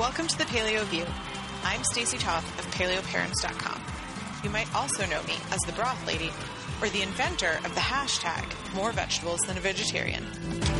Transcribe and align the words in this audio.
Welcome 0.00 0.28
to 0.28 0.38
the 0.38 0.44
Paleo 0.44 0.82
View. 0.84 1.04
I'm 1.62 1.84
Stacy 1.84 2.16
Toth 2.16 2.58
of 2.58 2.64
PaleoParents.com. 2.72 3.82
You 4.42 4.48
might 4.48 4.74
also 4.74 5.04
know 5.04 5.22
me 5.24 5.34
as 5.52 5.60
the 5.66 5.72
Broth 5.72 6.06
Lady 6.06 6.32
or 6.80 6.88
the 6.88 7.02
inventor 7.02 7.60
of 7.66 7.74
the 7.74 7.84
hashtag 7.84 8.48
More 8.74 8.92
Vegetables 8.92 9.40
Than 9.40 9.58
a 9.58 9.60
Vegetarian. 9.60 10.24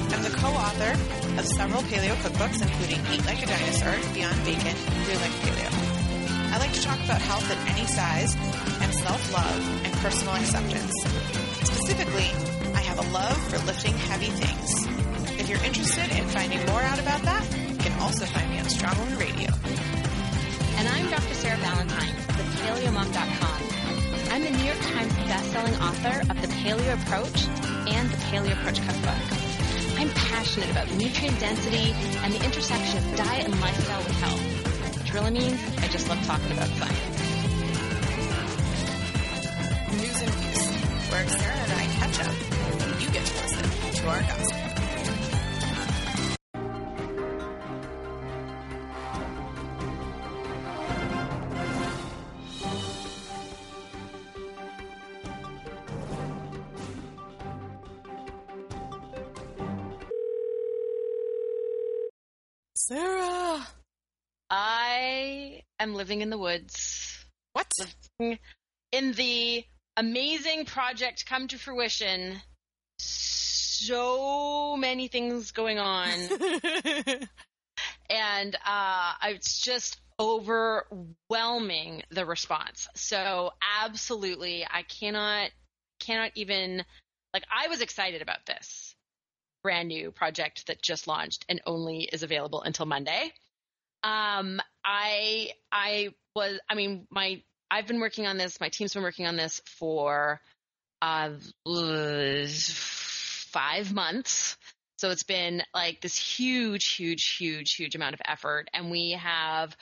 I'm 0.09 0.23
the 0.23 0.33
co-author 0.33 0.93
of 1.39 1.47
several 1.47 1.83
paleo 1.83 2.17
cookbooks, 2.25 2.63
including 2.63 3.05
Eat 3.13 3.27
Like 3.27 3.43
a 3.43 3.47
Dinosaur, 3.47 3.93
Beyond 4.15 4.43
Bacon, 4.43 4.77
Do 5.05 5.13
Like 5.13 5.37
Paleo. 5.45 6.55
I 6.55 6.59
like 6.59 6.73
to 6.73 6.81
talk 6.81 6.99
about 7.05 7.21
health 7.21 7.45
at 7.51 7.77
any 7.77 7.87
size 7.87 8.35
and 8.81 8.95
self-love 9.05 9.85
and 9.85 9.93
personal 10.01 10.33
acceptance. 10.37 10.95
Specifically, 11.69 12.33
I 12.73 12.81
have 12.81 12.99
a 12.99 13.13
love 13.13 13.37
for 13.53 13.59
lifting 13.67 13.93
heavy 13.93 14.31
things. 14.33 15.39
If 15.39 15.51
you're 15.51 15.63
interested 15.63 16.11
in 16.17 16.27
finding 16.29 16.65
more 16.65 16.81
out 16.81 16.99
about 16.99 17.21
that, 17.21 17.60
also 18.01 18.25
find 18.25 18.51
me 18.51 18.59
on 18.59 18.65
Strong 18.65 18.99
Woman 18.99 19.19
Radio. 19.19 19.51
And 20.79 20.89
I'm 20.89 21.11
Dr. 21.11 21.35
Sarah 21.35 21.59
Ballantyne, 21.59 22.17
the 22.29 22.45
PaleoMom.com. 22.65 23.61
I'm 24.33 24.43
the 24.43 24.51
New 24.51 24.65
York 24.65 24.81
Times 24.81 25.13
bestselling 25.29 25.77
author 25.81 26.21
of 26.31 26.41
The 26.41 26.49
Paleo 26.49 26.95
Approach 27.03 27.47
and 27.93 28.11
The 28.11 28.17
Paleo 28.17 28.53
Approach 28.53 28.81
Cookbook. 28.81 29.21
I'm 30.01 30.09
passionate 30.11 30.71
about 30.71 30.91
nutrient 30.93 31.39
density 31.41 31.93
and 32.25 32.33
the 32.33 32.43
intersection 32.43 32.99
of 32.99 33.17
diet 33.17 33.45
and 33.45 33.61
lifestyle 33.61 34.03
with 34.03 34.13
health, 34.13 34.99
which 34.99 35.13
really 35.13 35.33
means 35.33 35.61
I 35.79 35.89
just 35.89 36.09
love 36.09 36.25
talking 36.25 36.53
about 36.53 36.69
science. 36.69 37.17
News 40.01 40.23
and 40.23 40.31
Views, 40.41 41.11
where 41.13 41.29
Sarah 41.29 41.55
and 41.55 41.73
I 41.73 41.85
catch 42.01 42.21
up 42.21 42.35
and 42.81 43.03
you 43.03 43.11
get 43.11 43.27
to 43.27 43.43
listen 43.43 43.93
to 44.01 44.09
our 44.09 44.21
gossip. 44.23 44.70
Living 66.11 66.23
in 66.23 66.31
the 66.31 66.39
woods. 66.39 67.25
What? 67.53 67.71
In 68.19 69.13
the 69.13 69.65
amazing 69.97 70.65
project 70.65 71.25
come 71.25 71.47
to 71.47 71.57
fruition. 71.57 72.41
So 72.99 74.77
many 74.77 75.07
things 75.07 75.53
going 75.53 75.79
on. 75.79 76.11
and 78.11 78.57
uh, 78.67 79.13
it's 79.27 79.61
just 79.61 80.01
overwhelming 80.19 82.03
the 82.11 82.27
response. 82.27 82.89
So 82.97 83.53
absolutely, 83.81 84.67
I 84.69 84.83
cannot 84.83 85.51
cannot 86.01 86.33
even 86.35 86.85
like 87.33 87.45
I 87.53 87.69
was 87.69 87.83
excited 87.83 88.21
about 88.21 88.47
this 88.47 88.97
brand 89.63 89.87
new 89.87 90.11
project 90.11 90.67
that 90.67 90.83
just 90.83 91.07
launched 91.07 91.45
and 91.49 91.61
only 91.67 92.09
is 92.13 92.25
available 92.25 92.63
until 92.63 92.87
Monday. 92.87 93.33
Um, 94.03 94.61
I 94.85 95.51
I 95.71 96.15
was 96.35 96.59
I 96.69 96.75
mean 96.75 97.07
my 97.11 97.43
I've 97.71 97.87
been 97.87 98.01
working 98.01 98.27
on 98.27 98.37
this. 98.37 98.61
My 98.61 98.69
team's 98.69 98.95
been 98.95 99.03
working 99.03 99.27
on 99.27 99.37
this 99.37 99.61
for 99.67 100.41
uh, 101.03 101.31
five 103.53 103.93
months. 103.93 104.57
So 104.99 105.11
it's 105.11 105.23
been 105.23 105.63
like 105.73 106.01
this 106.03 106.17
huge, 106.17 106.89
huge, 106.89 107.37
huge, 107.37 107.75
huge 107.75 107.95
amount 107.95 108.15
of 108.15 108.21
effort, 108.27 108.69
and 108.75 108.91
we 108.91 109.13
have 109.13 109.75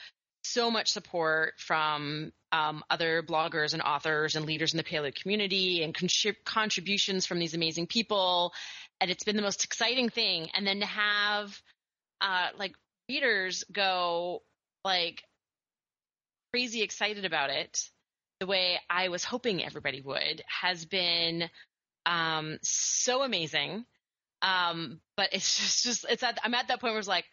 so 0.43 0.71
much 0.71 0.89
support 0.89 1.53
from 1.57 2.31
um, 2.51 2.83
other 2.89 3.21
bloggers 3.21 3.73
and 3.73 3.81
authors 3.81 4.35
and 4.35 4.45
leaders 4.45 4.73
in 4.73 4.77
the 4.77 4.83
paleo 4.83 5.13
community 5.13 5.83
and 5.83 5.93
contrib- 5.93 6.43
contributions 6.45 7.25
from 7.25 7.39
these 7.39 7.53
amazing 7.53 7.85
people 7.87 8.53
and 9.01 9.11
it's 9.11 9.23
been 9.23 9.35
the 9.35 9.41
most 9.41 9.63
exciting 9.63 10.09
thing 10.09 10.49
and 10.55 10.65
then 10.65 10.79
to 10.79 10.85
have 10.85 11.61
uh, 12.21 12.47
like 12.57 12.73
readers 13.09 13.63
go 13.71 14.41
like 14.85 15.23
crazy 16.53 16.81
excited 16.81 17.25
about 17.25 17.49
it 17.49 17.89
the 18.39 18.47
way 18.47 18.79
i 18.89 19.09
was 19.09 19.23
hoping 19.23 19.63
everybody 19.63 20.01
would 20.01 20.41
has 20.47 20.85
been 20.85 21.49
um, 22.09 22.57
so 22.63 23.21
amazing. 23.23 23.85
Um, 24.41 24.99
but 25.17 25.29
it's 25.33 25.57
just, 25.59 25.83
just 25.83 26.05
it's 26.09 26.23
at, 26.23 26.39
i'm 26.43 26.53
at 26.53 26.69
that 26.69 26.79
point 26.79 26.93
where 26.93 26.99
it's 26.99 27.07
like 27.07 27.25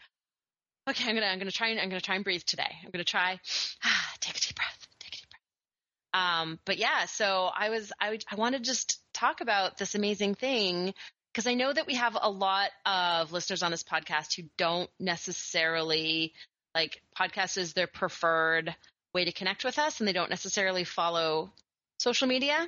okay 0.88 1.08
i'm 1.08 1.14
gonna 1.14 1.26
i'm 1.26 1.38
gonna 1.38 1.50
try 1.50 1.68
and 1.68 1.80
i'm 1.80 1.88
gonna 1.88 2.00
try 2.00 2.16
and 2.16 2.24
breathe 2.24 2.42
today. 2.42 2.70
I'm 2.84 2.90
gonna 2.90 3.04
try 3.04 3.38
ah, 3.84 4.12
take 4.20 4.36
a 4.36 4.40
deep 4.40 4.56
breath 4.56 4.86
take 4.98 5.14
a 5.14 5.16
deep 5.16 5.26
breath. 5.30 6.22
Um, 6.22 6.58
but 6.64 6.78
yeah 6.78 7.06
so 7.06 7.48
i 7.56 7.70
was 7.70 7.92
i, 8.00 8.18
I 8.30 8.34
want 8.34 8.56
to 8.56 8.60
just 8.60 9.00
talk 9.14 9.40
about 9.40 9.78
this 9.78 9.94
amazing 9.94 10.34
thing 10.34 10.94
because 11.36 11.46
I 11.46 11.52
know 11.52 11.70
that 11.70 11.86
we 11.86 11.96
have 11.96 12.16
a 12.18 12.30
lot 12.30 12.70
of 12.86 13.30
listeners 13.30 13.62
on 13.62 13.70
this 13.70 13.82
podcast 13.82 14.34
who 14.34 14.44
don't 14.56 14.88
necessarily 14.98 16.32
like 16.74 17.02
podcast 17.14 17.58
is 17.58 17.74
their 17.74 17.86
preferred 17.86 18.74
way 19.12 19.26
to 19.26 19.32
connect 19.32 19.62
with 19.62 19.78
us 19.78 20.00
and 20.00 20.08
they 20.08 20.14
don't 20.14 20.30
necessarily 20.30 20.84
follow 20.84 21.52
social 21.98 22.26
media. 22.26 22.66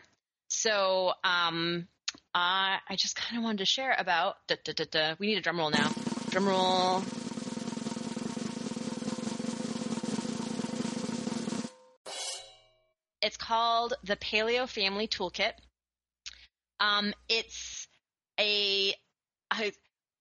So 0.49 1.15
um, 1.25 1.89
I, 2.35 2.77
I 2.87 2.97
just 2.97 3.17
kind 3.17 3.39
of 3.39 3.45
wanted 3.45 3.61
to 3.61 3.65
share 3.65 3.97
about. 3.99 4.37
Da, 4.49 4.57
da, 4.63 4.85
da, 4.91 5.15
we 5.19 5.29
need 5.29 5.39
a 5.39 5.41
drum 5.41 5.57
roll 5.57 5.71
now. 5.71 5.91
Drum 6.29 6.47
roll. 6.47 6.99
It's 13.23 13.39
called 13.39 13.95
the 14.05 14.17
Paleo 14.17 14.69
Family 14.69 15.09
Toolkit. 15.09 15.53
Um, 16.81 17.15
it's 17.31 17.78
a, 18.39 18.95
a 19.53 19.73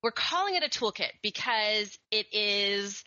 we're 0.04 0.12
calling 0.12 0.56
it 0.56 0.64
a 0.64 0.70
toolkit 0.70 1.12
because 1.22 1.98
it 2.12 2.28
is 2.32 3.04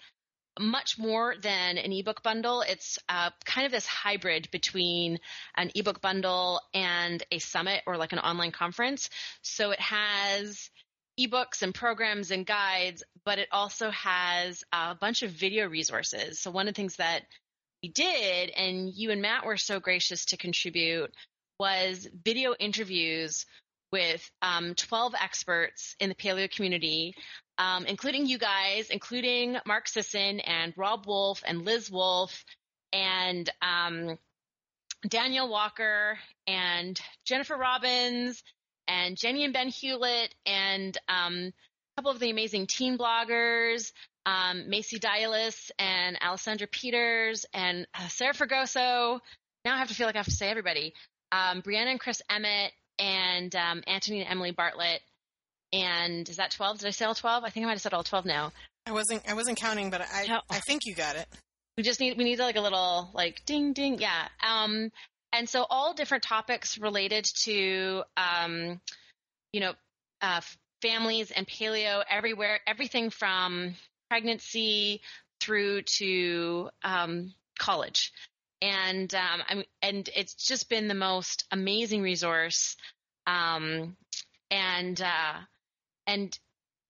much 0.59 0.98
more 0.98 1.34
than 1.41 1.78
an 1.78 1.93
ebook 1.93 2.22
bundle. 2.22 2.62
It's 2.62 2.98
uh, 3.09 3.31
kind 3.44 3.66
of 3.66 3.72
this 3.72 3.87
hybrid 3.87 4.50
between 4.50 5.19
an 5.56 5.70
ebook 5.75 6.00
bundle 6.00 6.60
and 6.75 7.22
a 7.31 7.38
summit 7.38 7.82
or 7.87 7.97
like 7.97 8.12
an 8.12 8.19
online 8.19 8.53
conference. 8.53 9.09
So 9.43 9.70
it 9.70 9.81
has 9.81 10.70
ebooks 11.19 11.62
and 11.62 11.75
programs 11.75 12.31
and 12.31 12.47
guides, 12.47 13.03
but 13.25 13.38
it 13.38 13.49
also 13.53 13.91
has 13.91 14.65
a 14.72 14.94
bunch 14.94 15.22
of 15.22 15.31
video 15.31 15.69
resources. 15.69 16.41
So 16.41 16.50
one 16.50 16.69
of 16.69 16.75
the 16.75 16.78
things 16.78 16.97
that 16.97 17.22
we 17.82 17.88
did, 17.88 18.50
and 18.50 18.93
you 18.93 19.10
and 19.10 19.22
Matt 19.22 19.47
were 19.47 19.56
so 19.56 19.81
gracious 19.81 20.26
to 20.26 20.37
contribute, 20.37 21.12
was 21.59 22.09
video 22.25 22.54
interviews 22.59 23.47
with 23.93 24.31
um, 24.43 24.75
12 24.75 25.15
experts 25.21 25.97
in 26.01 26.09
the 26.09 26.15
paleo 26.15 26.51
community, 26.51 27.15
um, 27.59 27.87
including 27.87 28.27
you 28.27 28.39
guys, 28.39 28.91
including 28.91 29.56
Mark 29.67 29.89
Sisson 29.89 30.41
and 30.41 30.73
Robb 30.77 31.06
Wolf 31.06 31.43
and 31.47 31.65
Liz 31.65 31.91
Wolfe 31.91 32.45
and 32.93 33.50
um, 33.62 34.19
Danielle 35.06 35.49
Walker 35.49 36.19
and 36.47 37.00
Jennifer 37.25 37.56
Robins 37.56 38.43
and 38.89 39.17
Jenny 39.17 39.45
and 39.45 39.53
Ben 39.53 39.69
Hewlett 39.69 40.34
and 40.47 40.97
um, 41.09 41.53
a 41.53 42.00
couple 42.00 42.11
of 42.11 42.19
the 42.19 42.31
amazing 42.31 42.67
teen 42.67 42.99
bloggers, 42.99 43.93
um, 44.27 44.69
Macy 44.69 44.99
Dialis 44.99 45.71
and 45.79 46.19
Alessandra 46.23 46.67
Peters 46.67 47.47
and 47.55 47.87
uh, 47.95 48.09
Sarah 48.09 48.34
Fragoso. 48.34 49.21
Now 49.65 49.75
I 49.75 49.79
have 49.79 49.89
to 49.89 49.95
feel 49.95 50.06
like 50.06 50.17
I 50.17 50.19
have 50.19 50.27
to 50.27 50.33
say 50.33 50.49
everybody. 50.49 50.95
Um, 51.33 51.62
Brianna 51.62 51.93
and 51.93 52.00
Chris 52.00 52.23
Emmett 52.29 52.73
and 53.00 53.55
um, 53.56 53.83
Anthony 53.87 54.21
and 54.21 54.31
Emily 54.31 54.53
Bartlett. 54.53 55.00
And 55.72 56.28
is 56.28 56.37
that 56.37 56.50
12? 56.53 56.81
Did 56.81 56.88
I 56.88 56.91
say 56.91 57.05
all 57.05 57.14
12? 57.14 57.44
I 57.44 57.50
think 57.50 57.64
I 57.64 57.67
might 57.67 57.73
have 57.73 57.81
said 57.81 57.94
all 57.94 58.05
12 58.05 58.26
now. 58.26 58.52
I 58.87 58.93
wasn't 58.93 59.23
I 59.29 59.35
wasn't 59.35 59.58
counting, 59.58 59.91
but 59.91 60.00
I 60.00 60.26
No. 60.26 60.41
I 60.50 60.61
think 60.61 60.87
you 60.87 60.94
got 60.94 61.17
it. 61.17 61.26
We 61.76 61.82
just 61.82 62.00
need 62.00 62.17
we 62.17 62.25
need 62.25 62.38
like 62.38 62.56
a 62.56 62.61
little 62.61 63.11
like 63.14 63.44
ding 63.47 63.73
ding 63.73 63.99
yeah. 64.00 64.29
Um, 64.47 64.91
and 65.32 65.49
so 65.49 65.64
all 65.69 65.94
different 65.94 66.25
topics 66.25 66.79
related 66.79 67.25
to 67.44 68.02
um, 68.17 68.81
you 69.52 69.61
know 69.61 69.75
uh, 70.23 70.41
families 70.82 71.31
and 71.31 71.47
paleo 71.47 72.02
everywhere, 72.08 72.61
everything 72.67 73.11
from 73.11 73.75
pregnancy 74.08 75.02
through 75.41 75.82
to 75.82 76.70
um, 76.82 77.32
college. 77.58 78.12
And 78.62 79.15
um, 79.15 79.43
I'm, 79.49 79.65
and 79.81 80.09
it's 80.15 80.35
just 80.35 80.69
been 80.69 80.89
the 80.89 80.95
most 80.95 81.45
amazing 81.51 82.03
resource. 82.03 82.77
Um, 83.27 83.97
and 84.51 85.01
uh, 85.01 85.35
and 86.07 86.39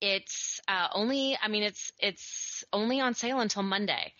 it's 0.00 0.60
uh, 0.66 0.88
only 0.92 1.38
I 1.40 1.48
mean 1.48 1.62
it's 1.62 1.92
it's 1.98 2.64
only 2.72 3.00
on 3.00 3.14
sale 3.14 3.40
until 3.40 3.62
Monday, 3.62 4.14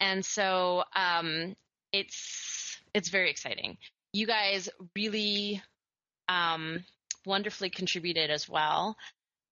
and 0.00 0.24
so 0.24 0.84
um, 0.94 1.56
it's 1.92 2.78
it's 2.94 3.08
very 3.08 3.30
exciting. 3.30 3.78
You 4.12 4.26
guys 4.26 4.68
really 4.94 5.62
um, 6.28 6.84
wonderfully 7.24 7.70
contributed 7.70 8.30
as 8.30 8.48
well, 8.48 8.96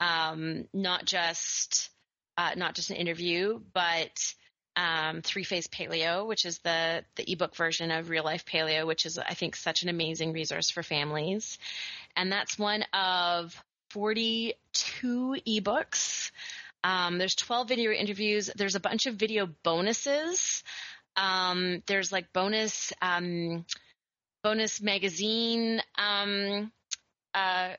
um, 0.01 0.67
not 0.75 1.07
just 1.07 1.91
uh, 2.37 2.53
not 2.57 2.75
just 2.75 2.91
an 2.91 2.97
interview, 2.97 3.61
but 3.73 4.35
um, 4.77 5.23
Three 5.23 5.45
Phase 5.45 5.67
Paleo, 5.69 6.27
which 6.27 6.45
is 6.45 6.59
the 6.59 7.05
the 7.17 7.31
ebook 7.31 7.57
version 7.57 7.91
of 7.91 8.09
Real 8.09 8.25
Life 8.25 8.45
Paleo, 8.47 8.87
which 8.87 9.07
is 9.07 9.19
I 9.19 9.35
think 9.35 9.57
such 9.57 9.83
an 9.83 9.89
amazing 9.89 10.33
resource 10.33 10.71
for 10.71 10.83
families, 10.83 11.59
and 12.17 12.31
that's 12.31 12.59
one 12.59 12.85
of 12.93 13.55
42 13.91 15.37
ebooks. 15.47 16.31
Um, 16.83 17.19
there's 17.19 17.35
12 17.35 17.69
video 17.69 17.91
interviews. 17.93 18.51
There's 18.57 18.75
a 18.75 18.81
bunch 18.81 19.07
of 19.07 19.17
video 19.17 19.49
bonuses. 19.63 20.63
Um, 21.17 21.83
there's 21.87 22.13
like 22.13 22.33
bonus 22.33 22.93
um, 23.03 23.67
bonus 24.43 24.81
magazine 24.81 25.83
um, 25.99 26.73
uh, 27.35 27.71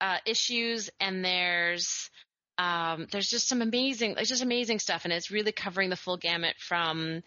uh, 0.00 0.18
issues, 0.26 0.90
and 1.00 1.24
there's 1.24 2.10
um, 2.58 3.06
there's 3.10 3.30
just 3.30 3.48
some 3.48 3.62
amazing, 3.62 4.14
it's 4.18 4.28
just 4.28 4.42
amazing 4.42 4.80
stuff, 4.80 5.04
and 5.04 5.12
it's 5.12 5.30
really 5.30 5.52
covering 5.52 5.90
the 5.90 5.96
full 5.96 6.16
gamut 6.16 6.56
from 6.58 7.22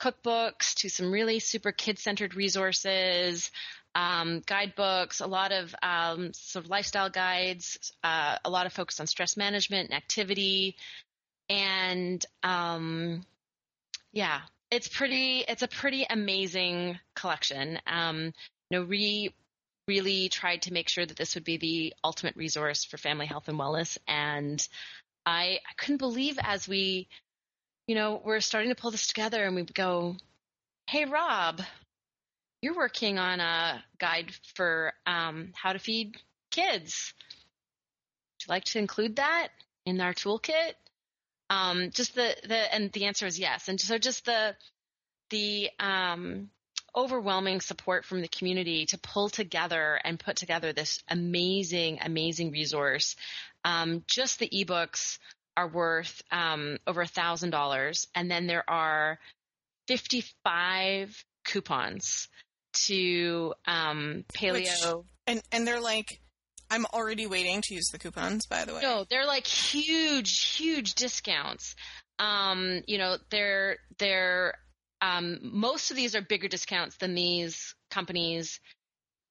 cookbooks 0.00 0.74
to 0.76 0.88
some 0.88 1.12
really 1.12 1.38
super 1.38 1.72
kid-centered 1.72 2.34
resources, 2.34 3.50
um, 3.94 4.42
guidebooks, 4.46 5.20
a 5.20 5.26
lot 5.26 5.52
of 5.52 5.74
um, 5.82 6.32
sort 6.32 6.64
of 6.64 6.70
lifestyle 6.70 7.10
guides, 7.10 7.92
uh, 8.02 8.36
a 8.44 8.50
lot 8.50 8.66
of 8.66 8.72
focus 8.72 9.00
on 9.00 9.06
stress 9.06 9.36
management 9.36 9.90
and 9.90 9.96
activity, 9.96 10.76
and 11.48 12.24
um, 12.42 13.24
yeah, 14.12 14.40
it's 14.70 14.88
pretty. 14.88 15.44
It's 15.46 15.62
a 15.62 15.68
pretty 15.68 16.06
amazing 16.08 16.98
collection. 17.14 17.78
Um, 17.86 18.32
you 18.70 18.78
know, 18.78 18.82
re 18.84 19.34
really 19.90 20.28
tried 20.28 20.62
to 20.62 20.72
make 20.72 20.88
sure 20.88 21.04
that 21.04 21.16
this 21.16 21.34
would 21.34 21.42
be 21.42 21.56
the 21.56 21.94
ultimate 22.04 22.36
resource 22.36 22.84
for 22.84 22.96
family 22.96 23.26
health 23.26 23.48
and 23.48 23.58
wellness. 23.58 23.98
And 24.06 24.64
I, 25.26 25.58
I 25.68 25.72
couldn't 25.76 25.96
believe 25.96 26.38
as 26.40 26.68
we, 26.68 27.08
you 27.88 27.96
know, 27.96 28.22
we're 28.24 28.38
starting 28.38 28.70
to 28.70 28.80
pull 28.80 28.92
this 28.92 29.08
together 29.08 29.42
and 29.42 29.56
we 29.56 29.64
go, 29.64 30.14
hey, 30.88 31.06
Rob, 31.06 31.60
you're 32.62 32.76
working 32.76 33.18
on 33.18 33.40
a 33.40 33.82
guide 33.98 34.32
for 34.54 34.92
um, 35.06 35.52
how 35.54 35.72
to 35.72 35.80
feed 35.80 36.16
kids. 36.52 37.12
Would 38.36 38.46
you 38.46 38.54
like 38.54 38.64
to 38.66 38.78
include 38.78 39.16
that 39.16 39.48
in 39.86 40.00
our 40.00 40.14
toolkit? 40.14 40.74
Um, 41.48 41.90
just 41.90 42.14
the, 42.14 42.36
the, 42.46 42.74
and 42.74 42.92
the 42.92 43.06
answer 43.06 43.26
is 43.26 43.40
yes. 43.40 43.66
And 43.66 43.80
so 43.80 43.98
just 43.98 44.24
the, 44.24 44.54
the, 45.30 45.68
um, 45.80 46.48
overwhelming 46.94 47.60
support 47.60 48.04
from 48.04 48.20
the 48.20 48.28
community 48.28 48.86
to 48.86 48.98
pull 48.98 49.28
together 49.28 50.00
and 50.04 50.18
put 50.18 50.36
together 50.36 50.72
this 50.72 51.02
amazing, 51.08 51.98
amazing 52.02 52.50
resource. 52.50 53.16
Um, 53.64 54.04
just 54.06 54.38
the 54.38 54.48
ebooks 54.48 55.18
are 55.56 55.68
worth 55.68 56.22
um, 56.30 56.78
over 56.86 57.02
a 57.02 57.06
thousand 57.06 57.50
dollars, 57.50 58.08
and 58.14 58.30
then 58.30 58.46
there 58.46 58.68
are 58.68 59.18
fifty-five 59.88 61.24
coupons 61.44 62.28
to 62.86 63.52
um, 63.66 64.24
paleo, 64.32 64.98
Which, 64.98 65.06
and 65.26 65.42
and 65.52 65.66
they're 65.66 65.80
like. 65.80 66.20
I'm 66.72 66.86
already 66.86 67.26
waiting 67.26 67.62
to 67.62 67.74
use 67.74 67.88
the 67.90 67.98
coupons, 67.98 68.46
by 68.46 68.64
the 68.64 68.72
way. 68.72 68.80
No, 68.80 69.04
they're 69.10 69.26
like 69.26 69.44
huge, 69.44 70.54
huge 70.54 70.94
discounts. 70.94 71.74
Um, 72.20 72.82
you 72.86 72.96
know, 72.96 73.16
they're 73.30 73.78
they're 73.98 74.54
um, 75.00 75.38
most 75.42 75.90
of 75.90 75.96
these 75.96 76.14
are 76.14 76.22
bigger 76.22 76.48
discounts 76.48 76.96
than 76.96 77.14
these 77.14 77.74
companies 77.90 78.60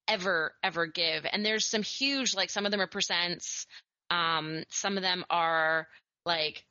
ever 0.07 0.54
ever 0.63 0.88
give. 0.88 1.25
And 1.31 1.45
there's 1.45 1.66
some 1.66 1.83
huge 1.83 2.36
like 2.36 2.50
some 2.50 2.66
of 2.66 2.71
them 2.71 2.81
are 2.81 2.88
percents. 2.88 3.66
Um, 4.10 4.63
some 4.69 4.98
of 4.98 5.04
them 5.04 5.24
are 5.30 5.88
like 6.25 6.66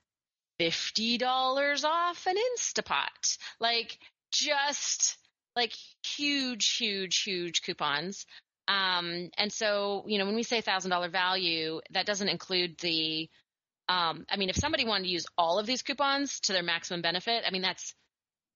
$50 0.61 1.85
off 1.85 2.27
an 2.27 2.37
instapot. 2.37 3.39
Like 3.61 3.99
just 4.33 5.17
like 5.55 5.73
huge 6.05 6.77
huge 6.77 7.23
huge 7.23 7.62
coupons. 7.62 8.27
Um, 8.67 9.31
and 9.39 9.53
so 9.53 10.05
you 10.06 10.19
know 10.19 10.27
when 10.27 10.35
we 10.35 10.43
say 10.43 10.61
$1000 10.61 11.11
value 11.11 11.81
that 11.93 12.06
doesn't 12.06 12.29
include 12.29 12.77
the 12.79 13.31
um, 13.89 14.27
i 14.29 14.37
mean 14.37 14.51
if 14.51 14.56
somebody 14.56 14.85
wanted 14.85 15.05
to 15.05 15.11
use 15.11 15.25
all 15.39 15.59
of 15.59 15.65
these 15.65 15.81
coupons 15.81 16.41
to 16.41 16.53
their 16.53 16.62
maximum 16.62 17.01
benefit 17.01 17.44
i 17.47 17.51
mean 17.51 17.62
that's 17.62 17.94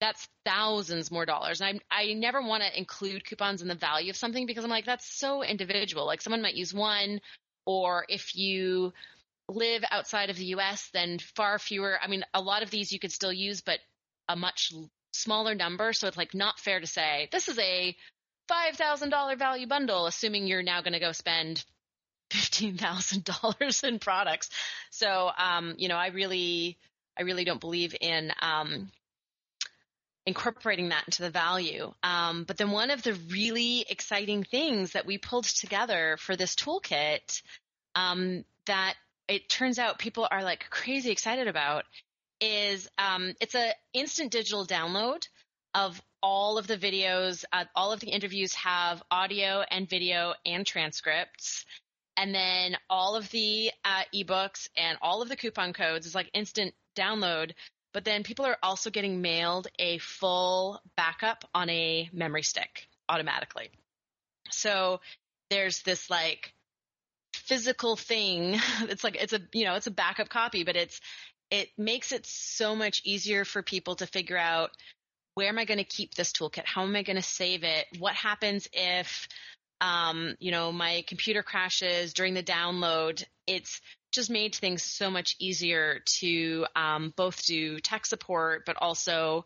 that's 0.02 0.28
thousands 0.44 1.12
more 1.12 1.25
dollars. 1.25 1.60
And 1.60 1.81
I, 1.90 2.02
I 2.02 2.12
never 2.14 2.43
want 2.43 2.64
to 2.64 2.76
include 2.76 3.25
coupons 3.25 3.62
in 3.62 3.69
the 3.69 3.76
value 3.76 4.10
of 4.10 4.16
something 4.16 4.46
because 4.46 4.64
I'm 4.64 4.70
like, 4.70 4.84
that's 4.84 5.06
so 5.06 5.44
individual. 5.44 6.06
Like 6.06 6.20
someone 6.20 6.43
might 6.43 6.56
use 6.56 6.75
one, 6.75 7.20
or 7.66 8.04
if 8.08 8.34
you 8.34 8.93
live 9.49 9.84
outside 9.93 10.28
of 10.28 10.37
the 10.37 10.46
US, 10.56 10.90
then 10.93 11.20
far 11.37 11.60
fewer. 11.60 11.96
I 12.02 12.08
mean, 12.08 12.25
a 12.34 12.40
lot 12.40 12.64
of 12.64 12.70
these 12.70 12.93
you 12.93 12.99
could 12.99 13.12
still 13.12 13.32
use, 13.32 13.60
but 13.60 13.78
a 14.28 14.34
much 14.34 14.72
smaller 15.12 15.54
number. 15.54 15.93
So 15.93 16.08
it's 16.08 16.16
like 16.16 16.34
not 16.34 16.58
fair 16.58 16.81
to 16.81 16.87
say 16.87 17.28
this 17.31 17.46
is 17.46 17.58
a 17.60 17.96
$5,000 18.50 19.38
value 19.38 19.69
bundle, 19.69 20.06
assuming 20.06 20.49
you're 20.49 20.64
now 20.64 20.82
going 20.82 20.94
to 20.94 20.99
go 20.99 21.12
spend 21.12 21.64
$15,000 22.32 23.84
in 23.84 24.00
products. 24.00 24.50
So, 24.90 25.31
um, 25.38 25.75
you 25.78 25.87
know, 25.87 25.96
I 25.96 26.08
really, 26.08 26.76
I 27.16 27.22
really 27.22 27.44
don't 27.44 27.60
believe 27.60 27.94
in, 28.00 28.32
um, 28.40 28.90
incorporating 30.27 30.91
that 30.91 31.05
into 31.07 31.23
the 31.23 31.31
value. 31.31 31.93
Um, 32.03 32.45
but 32.45 32.57
then 32.57 32.71
one 32.71 32.91
of 32.91 33.03
the 33.03 33.15
really 33.31 33.85
exciting 33.89 34.45
things 34.45 34.93
that 34.93 35.07
we 35.07 35.19
pulled 35.19 35.45
together 35.45 36.17
for 36.21 36.37
this 36.37 36.55
toolkit 36.55 37.43
um, 37.95 38.45
that 38.67 38.95
it 39.29 39.49
turns 39.49 39.79
out 39.79 39.99
people 39.99 40.29
are 40.31 40.43
like 40.43 40.69
crazy 40.71 41.11
excited 41.11 41.49
about 41.49 41.85
is 42.41 42.89
um, 42.99 43.35
it's 43.41 43.55
a 43.55 43.73
instant 43.93 44.33
digital 44.33 44.67
download 44.67 45.27
of 45.75 46.01
all 46.23 46.59
of 46.59 46.67
the 46.67 46.77
videos. 46.77 47.45
Uh, 47.53 47.65
all 47.75 47.93
of 47.93 48.01
the 48.01 48.11
interviews 48.11 48.55
have 48.55 49.03
audio 49.11 49.65
and 49.71 49.89
video 49.89 50.35
and 50.45 50.67
transcripts. 50.67 51.65
And 52.17 52.35
then 52.35 52.77
all 52.91 53.17
of 53.17 53.31
the 53.31 53.71
uh, 53.85 54.03
ebooks 54.15 54.69
and 54.77 54.99
all 55.01 55.23
of 55.23 55.29
the 55.29 55.37
coupon 55.37 55.73
codes 55.73 56.07
is 56.07 56.15
like 56.15 56.31
instant 56.35 56.75
download 56.95 57.53
but 57.93 58.05
then 58.05 58.23
people 58.23 58.44
are 58.47 58.59
also 58.62 58.91
getting 58.91 59.21
mailed 59.21 59.69
a 59.79 59.99
full 59.99 60.81
backup 60.97 61.44
on 61.55 61.69
a 61.71 62.09
memory 62.12 62.43
stick 62.43 62.89
automatically. 63.09 63.71
So 64.50 65.00
there's 65.50 65.83
this 65.83 66.09
like 66.11 66.53
physical 67.35 67.97
thing. 67.97 68.59
It's 68.83 69.05
like 69.05 69.17
it's 69.17 69.33
a 69.33 69.41
you 69.53 69.65
know 69.65 69.75
it's 69.75 69.87
a 69.87 69.93
backup 69.93 70.29
copy, 70.29 70.65
but 70.65 70.77
it's 70.77 71.00
it 71.50 71.69
makes 71.76 72.12
it 72.12 72.26
so 72.26 72.75
much 72.75 73.02
easier 73.05 73.45
for 73.45 73.62
people 73.62 73.97
to 73.97 74.07
figure 74.07 74.38
out 74.38 74.71
where 75.35 75.49
am 75.49 75.59
I 75.59 75.64
going 75.64 75.78
to 75.78 75.85
keep 75.85 76.14
this 76.14 76.33
toolkit? 76.33 76.64
How 76.66 76.83
am 76.83 76.97
I 76.97 77.02
going 77.02 77.16
to 77.16 77.23
save 77.23 77.64
it? 77.64 77.87
What 77.99 78.14
happens 78.14 78.69
if 78.73 79.28
um, 79.81 80.35
you 80.38 80.50
know 80.50 80.73
my 80.73 81.05
computer 81.07 81.43
crashes 81.43 82.14
during 82.14 82.35
the 82.35 82.43
download? 82.43 83.25
It's 83.47 83.81
just 84.12 84.31
made 84.31 84.54
things 84.54 84.83
so 84.83 85.11
much 85.11 85.37
easier 85.38 86.00
to 86.21 86.66
um, 86.76 87.12
both 87.16 87.45
do 87.45 87.78
tech 87.81 88.07
support, 88.07 88.64
but 88.66 88.76
also 88.81 89.45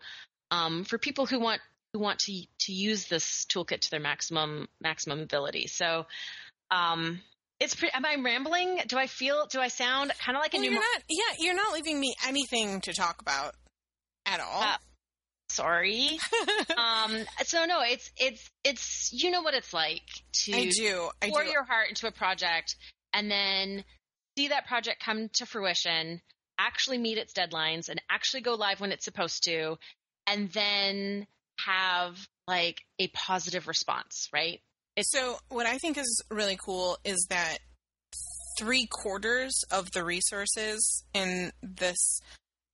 um, 0.50 0.84
for 0.84 0.98
people 0.98 1.26
who 1.26 1.40
want 1.40 1.60
who 1.92 2.00
want 2.00 2.18
to 2.20 2.42
to 2.60 2.72
use 2.72 3.06
this 3.06 3.46
toolkit 3.46 3.80
to 3.80 3.90
their 3.90 4.00
maximum 4.00 4.68
maximum 4.80 5.20
ability. 5.20 5.66
So. 5.66 6.06
Um, 6.70 7.20
it's 7.58 7.74
pretty. 7.74 7.94
Am 7.94 8.04
I 8.04 8.16
rambling? 8.22 8.80
Do 8.86 8.98
I 8.98 9.06
feel? 9.06 9.46
Do 9.46 9.60
I 9.60 9.68
sound 9.68 10.12
kind 10.18 10.36
of 10.36 10.42
like 10.42 10.52
well, 10.52 10.60
a 10.60 10.66
new? 10.66 10.72
You're 10.72 10.80
not. 10.80 11.02
Yeah, 11.08 11.24
you're 11.38 11.54
not 11.54 11.72
leaving 11.72 11.98
me 11.98 12.14
anything 12.26 12.82
to 12.82 12.92
talk 12.92 13.22
about 13.22 13.54
at 14.26 14.40
all. 14.40 14.62
Uh, 14.62 14.76
sorry. 15.48 16.18
um. 16.76 17.16
So 17.44 17.64
no, 17.64 17.80
it's 17.80 18.10
it's 18.18 18.50
it's 18.62 19.10
you 19.12 19.30
know 19.30 19.40
what 19.40 19.54
it's 19.54 19.72
like 19.72 20.02
to 20.44 20.54
I 20.54 20.68
do. 20.68 21.08
I 21.22 21.30
pour 21.30 21.44
do. 21.44 21.50
your 21.50 21.64
heart 21.64 21.88
into 21.88 22.08
a 22.08 22.12
project 22.12 22.76
and 23.16 23.30
then 23.30 23.84
see 24.36 24.48
that 24.48 24.66
project 24.66 25.02
come 25.04 25.28
to 25.34 25.46
fruition, 25.46 26.20
actually 26.58 26.98
meet 26.98 27.18
its 27.18 27.32
deadlines, 27.32 27.88
and 27.88 28.00
actually 28.10 28.42
go 28.42 28.54
live 28.54 28.80
when 28.80 28.92
it's 28.92 29.04
supposed 29.04 29.44
to, 29.44 29.76
and 30.26 30.50
then 30.52 31.26
have 31.64 32.16
like 32.46 32.82
a 32.98 33.08
positive 33.08 33.66
response, 33.66 34.28
right? 34.32 34.60
It's- 34.96 35.10
so, 35.10 35.38
what 35.48 35.66
I 35.66 35.78
think 35.78 35.98
is 35.98 36.22
really 36.30 36.56
cool 36.56 36.98
is 37.04 37.26
that 37.30 37.58
three 38.58 38.86
quarters 38.86 39.62
of 39.70 39.90
the 39.92 40.04
resources 40.04 41.04
in 41.12 41.52
this 41.62 42.20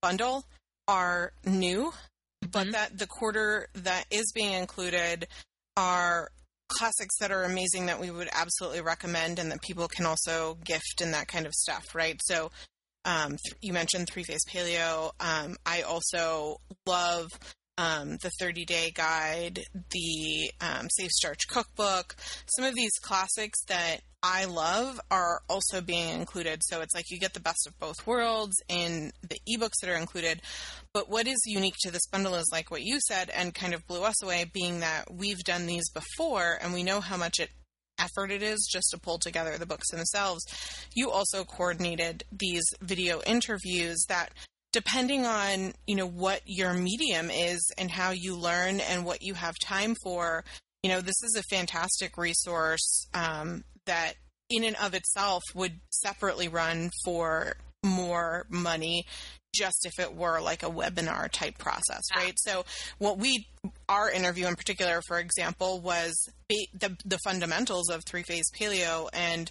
bundle 0.00 0.44
are 0.86 1.32
new, 1.44 1.92
but 2.40 2.64
mm-hmm. 2.64 2.70
that 2.72 2.98
the 2.98 3.06
quarter 3.06 3.68
that 3.74 4.04
is 4.10 4.30
being 4.32 4.52
included 4.52 5.26
are 5.76 6.30
classics 6.72 7.16
that 7.20 7.30
are 7.32 7.44
amazing 7.44 7.86
that 7.86 8.00
we 8.00 8.10
would 8.10 8.28
absolutely 8.32 8.80
recommend 8.80 9.38
and 9.38 9.50
that 9.50 9.62
people 9.62 9.88
can 9.88 10.06
also 10.06 10.58
gift 10.64 11.00
and 11.00 11.14
that 11.14 11.28
kind 11.28 11.46
of 11.46 11.52
stuff, 11.54 11.94
right? 11.94 12.18
So 12.24 12.50
um, 13.04 13.30
th- 13.30 13.56
you 13.60 13.72
mentioned 13.72 14.08
Three 14.08 14.22
Phase 14.22 14.44
Paleo. 14.48 15.10
Um, 15.20 15.56
I 15.66 15.82
also 15.82 16.58
love 16.86 17.28
um, 17.82 18.16
the 18.22 18.30
30 18.38 18.64
Day 18.64 18.92
Guide, 18.94 19.64
the 19.90 20.50
um, 20.60 20.88
Safe 20.88 21.10
Starch 21.10 21.48
Cookbook. 21.48 22.14
Some 22.46 22.64
of 22.64 22.74
these 22.74 22.92
classics 23.02 23.58
that 23.66 23.98
I 24.22 24.44
love 24.44 25.00
are 25.10 25.40
also 25.48 25.80
being 25.80 26.08
included. 26.20 26.60
So 26.62 26.80
it's 26.80 26.94
like 26.94 27.10
you 27.10 27.18
get 27.18 27.34
the 27.34 27.40
best 27.40 27.66
of 27.66 27.76
both 27.80 28.06
worlds 28.06 28.54
in 28.68 29.10
the 29.28 29.40
ebooks 29.50 29.80
that 29.82 29.90
are 29.90 29.98
included. 29.98 30.42
But 30.94 31.08
what 31.08 31.26
is 31.26 31.40
unique 31.44 31.74
to 31.80 31.90
this 31.90 32.06
bundle 32.06 32.36
is 32.36 32.48
like 32.52 32.70
what 32.70 32.82
you 32.82 33.00
said 33.00 33.30
and 33.30 33.52
kind 33.52 33.74
of 33.74 33.86
blew 33.88 34.04
us 34.04 34.22
away, 34.22 34.44
being 34.52 34.80
that 34.80 35.12
we've 35.12 35.42
done 35.42 35.66
these 35.66 35.90
before 35.90 36.58
and 36.62 36.72
we 36.72 36.84
know 36.84 37.00
how 37.00 37.16
much 37.16 37.40
it 37.40 37.50
effort 37.98 38.30
it 38.30 38.42
is 38.42 38.68
just 38.70 38.88
to 38.90 38.98
pull 38.98 39.18
together 39.18 39.58
the 39.58 39.66
books 39.66 39.90
themselves. 39.90 40.44
You 40.94 41.10
also 41.10 41.44
coordinated 41.44 42.24
these 42.32 42.64
video 42.80 43.20
interviews 43.22 44.04
that 44.08 44.30
depending 44.72 45.26
on, 45.26 45.74
you 45.86 45.94
know, 45.94 46.06
what 46.06 46.40
your 46.46 46.72
medium 46.72 47.30
is 47.30 47.70
and 47.78 47.90
how 47.90 48.10
you 48.10 48.36
learn 48.36 48.80
and 48.80 49.04
what 49.04 49.22
you 49.22 49.34
have 49.34 49.54
time 49.62 49.94
for, 50.02 50.44
you 50.82 50.90
know, 50.90 51.00
this 51.00 51.22
is 51.22 51.36
a 51.36 51.54
fantastic 51.54 52.16
resource 52.16 53.06
um, 53.14 53.64
that 53.86 54.14
in 54.50 54.64
and 54.64 54.76
of 54.76 54.94
itself 54.94 55.42
would 55.54 55.80
separately 55.90 56.48
run 56.48 56.90
for 57.04 57.56
more 57.84 58.46
money 58.48 59.04
just 59.54 59.84
if 59.84 59.98
it 59.98 60.14
were 60.14 60.40
like 60.40 60.62
a 60.62 60.70
webinar 60.70 61.30
type 61.30 61.58
process, 61.58 62.02
right? 62.16 62.34
So 62.36 62.64
what 62.98 63.18
we 63.18 63.46
our 63.88 64.10
interview 64.10 64.46
in 64.46 64.56
particular, 64.56 65.02
for 65.06 65.18
example, 65.18 65.80
was 65.80 66.14
the 66.48 66.96
the 67.04 67.18
fundamentals 67.24 67.90
of 67.90 68.02
three 68.04 68.22
phase 68.22 68.50
paleo 68.58 69.08
and 69.12 69.50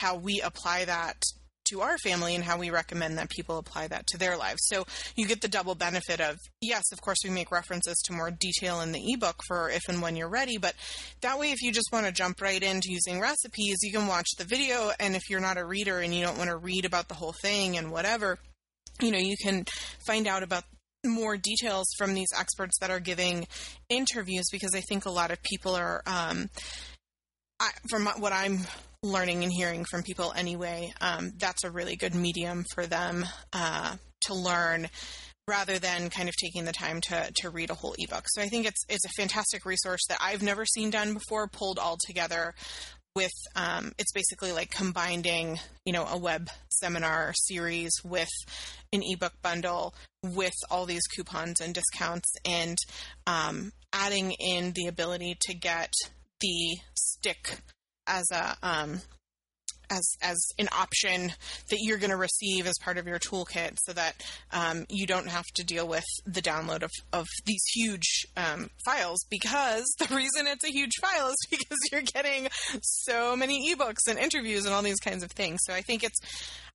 how 0.00 0.16
we 0.16 0.40
apply 0.40 0.84
that 0.84 1.22
to 1.70 1.80
our 1.80 1.98
family 1.98 2.34
and 2.34 2.44
how 2.44 2.58
we 2.58 2.70
recommend 2.70 3.18
that 3.18 3.30
people 3.30 3.58
apply 3.58 3.88
that 3.88 4.06
to 4.08 4.18
their 4.18 4.36
lives. 4.36 4.60
So 4.64 4.86
you 5.16 5.26
get 5.26 5.40
the 5.40 5.48
double 5.48 5.74
benefit 5.74 6.20
of 6.20 6.38
yes, 6.60 6.84
of 6.92 7.00
course 7.00 7.18
we 7.24 7.30
make 7.30 7.50
references 7.50 7.96
to 8.04 8.12
more 8.12 8.30
detail 8.30 8.80
in 8.80 8.92
the 8.92 9.12
ebook 9.12 9.40
for 9.46 9.70
if 9.70 9.82
and 9.88 10.02
when 10.02 10.16
you're 10.16 10.28
ready, 10.28 10.58
but 10.58 10.74
that 11.20 11.38
way 11.38 11.50
if 11.52 11.62
you 11.62 11.72
just 11.72 11.92
want 11.92 12.06
to 12.06 12.12
jump 12.12 12.40
right 12.40 12.62
into 12.62 12.90
using 12.90 13.20
recipes, 13.20 13.78
you 13.82 13.92
can 13.92 14.06
watch 14.06 14.28
the 14.38 14.44
video 14.44 14.90
and 14.98 15.16
if 15.16 15.22
you're 15.28 15.40
not 15.40 15.58
a 15.58 15.64
reader 15.64 16.00
and 16.00 16.14
you 16.14 16.24
don't 16.24 16.38
want 16.38 16.50
to 16.50 16.56
read 16.56 16.84
about 16.84 17.08
the 17.08 17.14
whole 17.14 17.34
thing 17.42 17.76
and 17.76 17.90
whatever, 17.90 18.38
you 19.00 19.10
know, 19.10 19.18
you 19.18 19.36
can 19.36 19.64
find 20.06 20.26
out 20.26 20.42
about 20.42 20.64
more 21.06 21.36
details 21.36 21.86
from 21.96 22.14
these 22.14 22.28
experts 22.36 22.78
that 22.80 22.90
are 22.90 23.00
giving 23.00 23.46
interviews 23.88 24.46
because 24.50 24.74
I 24.74 24.80
think 24.80 25.04
a 25.04 25.10
lot 25.10 25.30
of 25.30 25.42
people 25.42 25.74
are, 25.74 26.02
um, 26.06 26.48
I, 27.60 27.70
from 27.88 28.06
what 28.06 28.32
I'm 28.32 28.60
learning 29.02 29.44
and 29.44 29.52
hearing 29.52 29.84
from 29.84 30.02
people 30.02 30.32
anyway, 30.34 30.92
um, 31.00 31.32
that's 31.36 31.64
a 31.64 31.70
really 31.70 31.96
good 31.96 32.14
medium 32.14 32.64
for 32.74 32.86
them 32.86 33.24
uh, 33.52 33.96
to 34.22 34.34
learn 34.34 34.88
rather 35.46 35.78
than 35.78 36.10
kind 36.10 36.28
of 36.28 36.36
taking 36.36 36.64
the 36.64 36.72
time 36.72 37.00
to, 37.00 37.30
to 37.36 37.50
read 37.50 37.70
a 37.70 37.74
whole 37.74 37.94
ebook. 37.98 38.24
So 38.28 38.42
I 38.42 38.48
think 38.48 38.66
it's 38.66 38.84
it's 38.88 39.04
a 39.04 39.20
fantastic 39.20 39.64
resource 39.64 40.02
that 40.08 40.18
I've 40.20 40.42
never 40.42 40.64
seen 40.66 40.90
done 40.90 41.14
before, 41.14 41.48
pulled 41.48 41.78
all 41.78 41.96
together 42.06 42.54
with 43.14 43.32
um, 43.56 43.92
it's 43.98 44.12
basically 44.12 44.52
like 44.52 44.70
combining 44.70 45.58
you 45.84 45.92
know 45.92 46.06
a 46.06 46.18
web 46.18 46.48
seminar 46.70 47.32
series 47.34 47.90
with 48.04 48.28
an 48.92 49.02
ebook 49.04 49.32
bundle 49.42 49.94
with 50.22 50.54
all 50.70 50.86
these 50.86 51.06
coupons 51.16 51.60
and 51.60 51.74
discounts 51.74 52.32
and 52.44 52.76
um, 53.26 53.72
adding 53.92 54.32
in 54.38 54.72
the 54.74 54.86
ability 54.86 55.36
to 55.40 55.54
get 55.54 55.92
the 56.40 56.76
stick 56.94 57.58
as 58.08 58.30
a 58.32 58.56
um, 58.62 59.00
as 59.90 60.06
as 60.22 60.36
an 60.58 60.68
option 60.72 61.32
that 61.70 61.78
you're 61.80 61.98
going 61.98 62.10
to 62.10 62.16
receive 62.16 62.66
as 62.66 62.74
part 62.82 62.98
of 62.98 63.06
your 63.06 63.18
toolkit, 63.18 63.78
so 63.84 63.92
that 63.92 64.14
um, 64.52 64.84
you 64.88 65.06
don't 65.06 65.28
have 65.28 65.46
to 65.54 65.64
deal 65.64 65.86
with 65.86 66.04
the 66.26 66.42
download 66.42 66.82
of 66.82 66.90
of 67.12 67.26
these 67.46 67.64
huge 67.74 68.26
um, 68.36 68.70
files. 68.84 69.24
Because 69.30 69.84
the 69.98 70.14
reason 70.14 70.46
it's 70.46 70.64
a 70.64 70.72
huge 70.72 70.92
file 71.00 71.28
is 71.28 71.46
because 71.50 71.78
you're 71.92 72.02
getting 72.02 72.48
so 72.82 73.36
many 73.36 73.74
ebooks 73.74 74.08
and 74.08 74.18
interviews 74.18 74.64
and 74.64 74.74
all 74.74 74.82
these 74.82 75.00
kinds 75.00 75.22
of 75.22 75.30
things. 75.32 75.60
So 75.64 75.72
I 75.72 75.82
think 75.82 76.04
it's 76.04 76.18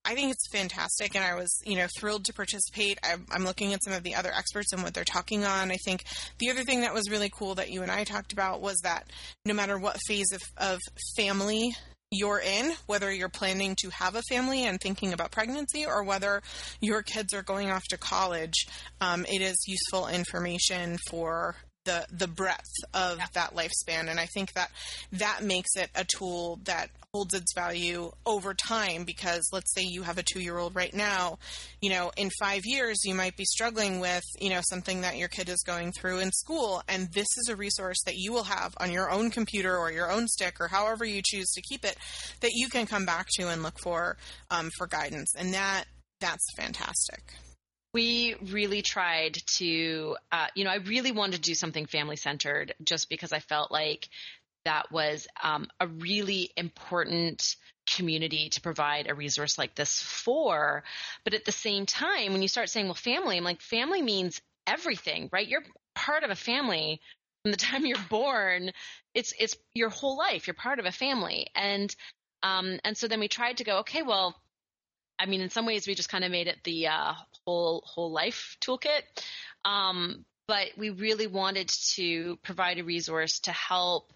I 0.06 0.16
think 0.16 0.32
it's 0.32 0.50
fantastic, 0.52 1.16
and 1.16 1.24
I 1.24 1.36
was, 1.36 1.62
you 1.66 1.78
know, 1.78 1.88
thrilled 1.98 2.26
to 2.26 2.34
participate. 2.34 3.00
I'm, 3.04 3.26
I'm, 3.32 3.46
looking 3.46 3.74
at 3.74 3.84
some 3.84 3.94
of 3.94 4.04
the 4.04 4.16
other 4.16 4.32
experts 4.36 4.74
and 4.74 4.84
what 4.84 4.94
they're 4.94 5.06
talking 5.06 5.46
on. 5.46 5.72
I 5.72 5.78
think 5.86 6.04
the 6.40 6.50
other 6.50 6.64
thing 6.64 6.82
that 6.82 6.94
was 6.94 7.10
really 7.10 7.30
cool 7.30 7.56
that 7.56 7.72
you 7.72 7.84
and 7.84 7.92
I 7.92 8.04
talked 8.04 8.34
about 8.34 8.62
was 8.62 8.78
that 8.84 9.10
no 9.46 9.54
matter 9.54 9.78
what 9.78 9.98
phase 10.06 10.32
of, 10.34 10.42
of 10.58 10.80
family 11.16 11.74
you're 12.14 12.40
in, 12.40 12.74
whether 12.86 13.12
you're 13.12 13.30
planning 13.30 13.76
to 13.82 13.90
have 13.90 14.16
a 14.16 14.22
family 14.30 14.66
and 14.66 14.80
thinking 14.80 15.14
about 15.14 15.32
pregnancy 15.32 15.86
or 15.86 16.04
whether 16.04 16.42
your 16.82 17.02
kids 17.02 17.34
are 17.34 17.44
going 17.44 17.70
off 17.70 17.84
to 17.90 17.98
college, 17.98 18.68
um, 19.02 19.26
it 19.26 19.42
is 19.42 19.66
useful 19.68 20.08
information 20.08 20.98
for 21.10 21.56
the 21.86 22.06
the 22.12 22.28
breadth 22.28 22.72
of 22.94 23.18
yeah. 23.18 23.26
that 23.34 23.56
lifespan. 23.56 24.10
And 24.10 24.20
i 24.20 24.26
think 24.26 24.54
that 24.54 24.72
that 25.14 25.44
makes 25.44 25.76
it 25.76 25.90
a 25.96 26.06
tool 26.06 26.60
that 26.66 26.90
holds 27.14 27.34
its 27.34 27.54
value 27.54 28.12
over 28.26 28.54
time 28.54 29.04
because 29.04 29.48
let's 29.52 29.72
say 29.76 29.84
you 29.84 30.02
have 30.02 30.18
a 30.18 30.24
2-year-old 30.24 30.76
right 30.76 30.96
now 30.96 31.38
you 31.80 31.92
know 31.92 32.12
in 32.18 32.32
5 32.40 32.62
years 32.66 33.06
you 33.06 33.14
might 33.14 33.38
be 33.38 33.46
struggling 33.46 34.00
with 34.00 34.24
you 34.40 34.50
know 34.50 34.62
something 34.68 35.02
that 35.02 35.18
your 35.18 35.28
kid 35.28 35.48
is 35.50 35.64
going 35.64 35.92
through 35.92 36.20
in 36.20 36.32
school. 36.32 36.82
And 36.88 37.12
this 37.14 37.28
is 37.38 37.50
a 37.50 37.56
resource 37.56 38.02
that 38.06 38.16
you 38.16 38.34
will 38.34 38.44
have 38.44 38.74
on 38.78 38.92
your 38.92 39.10
own 39.10 39.30
computer 39.30 39.78
or 39.78 39.92
your 39.92 40.12
own 40.12 40.28
stick 40.28 40.60
or 40.60 40.68
however 40.68 41.06
you 41.06 41.22
choose 41.24 41.52
to 41.52 41.62
keep 41.62 41.86
it 41.86 41.98
that 42.42 42.52
you 42.54 42.70
can 42.70 42.86
come 42.86 43.06
back 43.06 43.28
to 43.36 43.50
and 43.50 43.64
look 43.64 43.80
for 43.80 44.18
um, 44.50 44.70
for 44.78 44.88
guidance. 44.88 45.34
And 45.38 45.54
that 45.54 45.86
that's 46.20 46.46
fantastic 46.58 47.22
we 47.94 48.36
really 48.52 48.82
tried 48.82 49.36
to, 49.46 50.18
uh, 50.32 50.48
you 50.56 50.64
know, 50.64 50.72
I 50.72 50.78
really 50.78 51.12
wanted 51.12 51.38
to 51.38 51.42
do 51.42 51.54
something 51.54 51.86
family 51.86 52.16
centered 52.16 52.74
just 52.84 53.10
because 53.10 53.32
I 53.32 53.40
felt 53.40 53.72
like 53.72 54.10
that 54.66 54.92
was 54.92 55.28
um, 55.42 55.68
a 55.80 55.88
really 55.88 56.50
important 56.56 57.56
community 57.86 58.50
to 58.50 58.62
provide 58.62 59.10
a 59.10 59.14
resource 59.14 59.58
like 59.58 59.76
this 59.76 60.02
for. 60.02 60.84
But 61.24 61.34
at 61.34 61.46
the 61.46 61.52
same 61.52 61.86
time, 61.86 62.32
when 62.32 62.42
you 62.42 62.48
start 62.48 62.70
saying, 62.70 62.86
well, 62.86 62.96
family, 62.96 63.38
I'm 63.38 63.44
like, 63.44 63.62
family 63.62 64.02
means 64.02 64.42
everything, 64.66 65.30
right? 65.32 65.48
You're 65.48 65.64
part 65.96 66.24
of 66.24 66.30
a 66.30 66.36
family 66.36 67.02
from 67.44 67.52
the 67.52 67.58
time 67.70 67.86
you're 67.86 67.98
born. 68.10 68.72
It's 69.14 69.34
it's 69.40 69.58
your 69.74 69.90
whole 69.90 70.18
life. 70.18 70.48
You're 70.48 70.54
part 70.56 70.80
of 70.80 70.86
a 70.86 70.92
family, 70.92 71.48
and 71.56 71.94
um, 72.42 72.80
and 72.84 72.98
so 72.98 73.08
then 73.08 73.20
we 73.20 73.28
tried 73.28 73.58
to 73.58 73.64
go, 73.64 73.80
okay, 73.80 74.02
well, 74.02 74.36
I 75.20 75.26
mean, 75.26 75.42
in 75.42 75.50
some 75.50 75.66
ways, 75.66 75.88
we 75.88 75.96
just 75.96 76.10
kind 76.10 76.24
of 76.24 76.32
made 76.32 76.48
it 76.48 76.58
the 76.64 76.88
uh, 76.88 77.14
whole 77.46 77.84
whole 77.86 78.12
life 78.12 78.58
toolkit. 78.62 79.02
Um, 79.66 80.26
but 80.48 80.70
we 80.78 80.90
really 80.90 81.28
wanted 81.28 81.70
to 81.96 82.38
provide 82.44 82.80
a 82.80 82.84
resource 82.84 83.40
to 83.42 83.52
help 83.52 84.12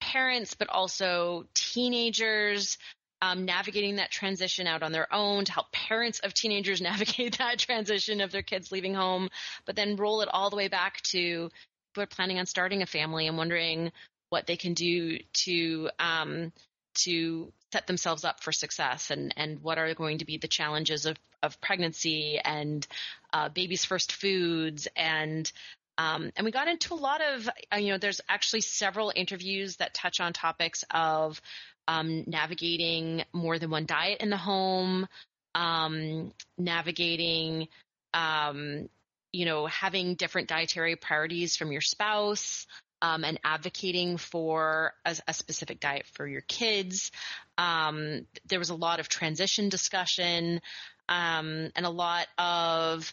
parents, 0.00 0.54
but 0.54 0.68
also 0.68 1.46
teenagers 1.54 2.78
um, 3.22 3.44
navigating 3.44 3.96
that 3.96 4.10
transition 4.10 4.66
out 4.66 4.82
on 4.82 4.92
their 4.92 5.12
own, 5.12 5.44
to 5.44 5.52
help 5.52 5.72
parents 5.72 6.20
of 6.20 6.34
teenagers 6.34 6.80
navigate 6.82 7.38
that 7.38 7.58
transition 7.58 8.20
of 8.20 8.30
their 8.30 8.42
kids 8.42 8.70
leaving 8.70 8.94
home, 8.94 9.28
but 9.64 9.74
then 9.74 9.96
roll 9.96 10.20
it 10.20 10.28
all 10.32 10.50
the 10.50 10.56
way 10.56 10.68
back 10.68 11.00
to 11.02 11.50
people 11.96 12.02
are 12.02 12.06
planning 12.06 12.38
on 12.38 12.46
starting 12.46 12.82
a 12.82 12.86
family 12.86 13.26
and 13.26 13.38
wondering 13.38 13.90
what 14.28 14.46
they 14.46 14.56
can 14.56 14.74
do 14.74 15.18
to 15.32 15.88
um, 15.98 16.52
to 16.96 17.52
set 17.72 17.86
themselves 17.86 18.24
up 18.24 18.42
for 18.42 18.52
success 18.52 19.10
and, 19.10 19.34
and 19.36 19.62
what 19.62 19.78
are 19.78 19.92
going 19.94 20.18
to 20.18 20.24
be 20.24 20.38
the 20.38 20.48
challenges 20.48 21.06
of, 21.06 21.16
of 21.42 21.60
pregnancy 21.60 22.38
and 22.42 22.86
uh, 23.32 23.48
baby's 23.48 23.84
first 23.84 24.12
foods. 24.12 24.88
And 24.96 25.50
um, 25.98 26.30
and 26.36 26.44
we 26.44 26.50
got 26.50 26.68
into 26.68 26.92
a 26.92 26.96
lot 26.96 27.22
of 27.22 27.48
uh, 27.72 27.76
you 27.76 27.92
know 27.92 27.98
there's 27.98 28.20
actually 28.28 28.60
several 28.60 29.12
interviews 29.14 29.76
that 29.76 29.94
touch 29.94 30.20
on 30.20 30.32
topics 30.32 30.84
of 30.90 31.40
um, 31.88 32.24
navigating 32.26 33.24
more 33.32 33.58
than 33.58 33.70
one 33.70 33.86
diet 33.86 34.20
in 34.20 34.30
the 34.30 34.36
home 34.36 35.06
um, 35.54 36.32
navigating 36.58 37.68
um, 38.12 38.88
you 39.32 39.46
know 39.46 39.66
having 39.66 40.14
different 40.14 40.48
dietary 40.48 40.96
priorities 40.96 41.56
from 41.56 41.72
your 41.72 41.80
spouse 41.80 42.66
um, 43.02 43.24
and 43.24 43.38
advocating 43.44 44.16
for 44.16 44.94
a, 45.04 45.16
a, 45.28 45.34
specific 45.34 45.80
diet 45.80 46.06
for 46.14 46.26
your 46.26 46.40
kids. 46.40 47.10
Um, 47.58 48.26
there 48.46 48.58
was 48.58 48.70
a 48.70 48.74
lot 48.74 49.00
of 49.00 49.08
transition 49.08 49.68
discussion 49.68 50.60
um, 51.08 51.70
and 51.76 51.86
a 51.86 51.90
lot 51.90 52.26
of 52.38 53.12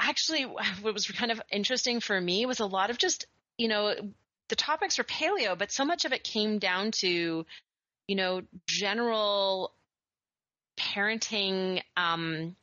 actually 0.00 0.42
what 0.82 0.94
was 0.94 1.06
kind 1.06 1.30
of 1.30 1.40
interesting 1.50 2.00
for 2.00 2.18
me 2.20 2.46
was 2.46 2.60
a 2.60 2.66
lot 2.66 2.90
of 2.90 2.98
just 2.98 3.26
you 3.58 3.68
know 3.68 3.94
the 4.48 4.56
topics 4.56 4.98
were 4.98 5.04
paleo, 5.04 5.56
but 5.56 5.72
so 5.72 5.84
much 5.84 6.04
of 6.04 6.12
it 6.12 6.22
came 6.22 6.58
down 6.58 6.90
to 6.90 7.46
you 8.08 8.16
know 8.16 8.42
general 8.66 9.72
parenting 10.76 11.82
um, 11.96 12.56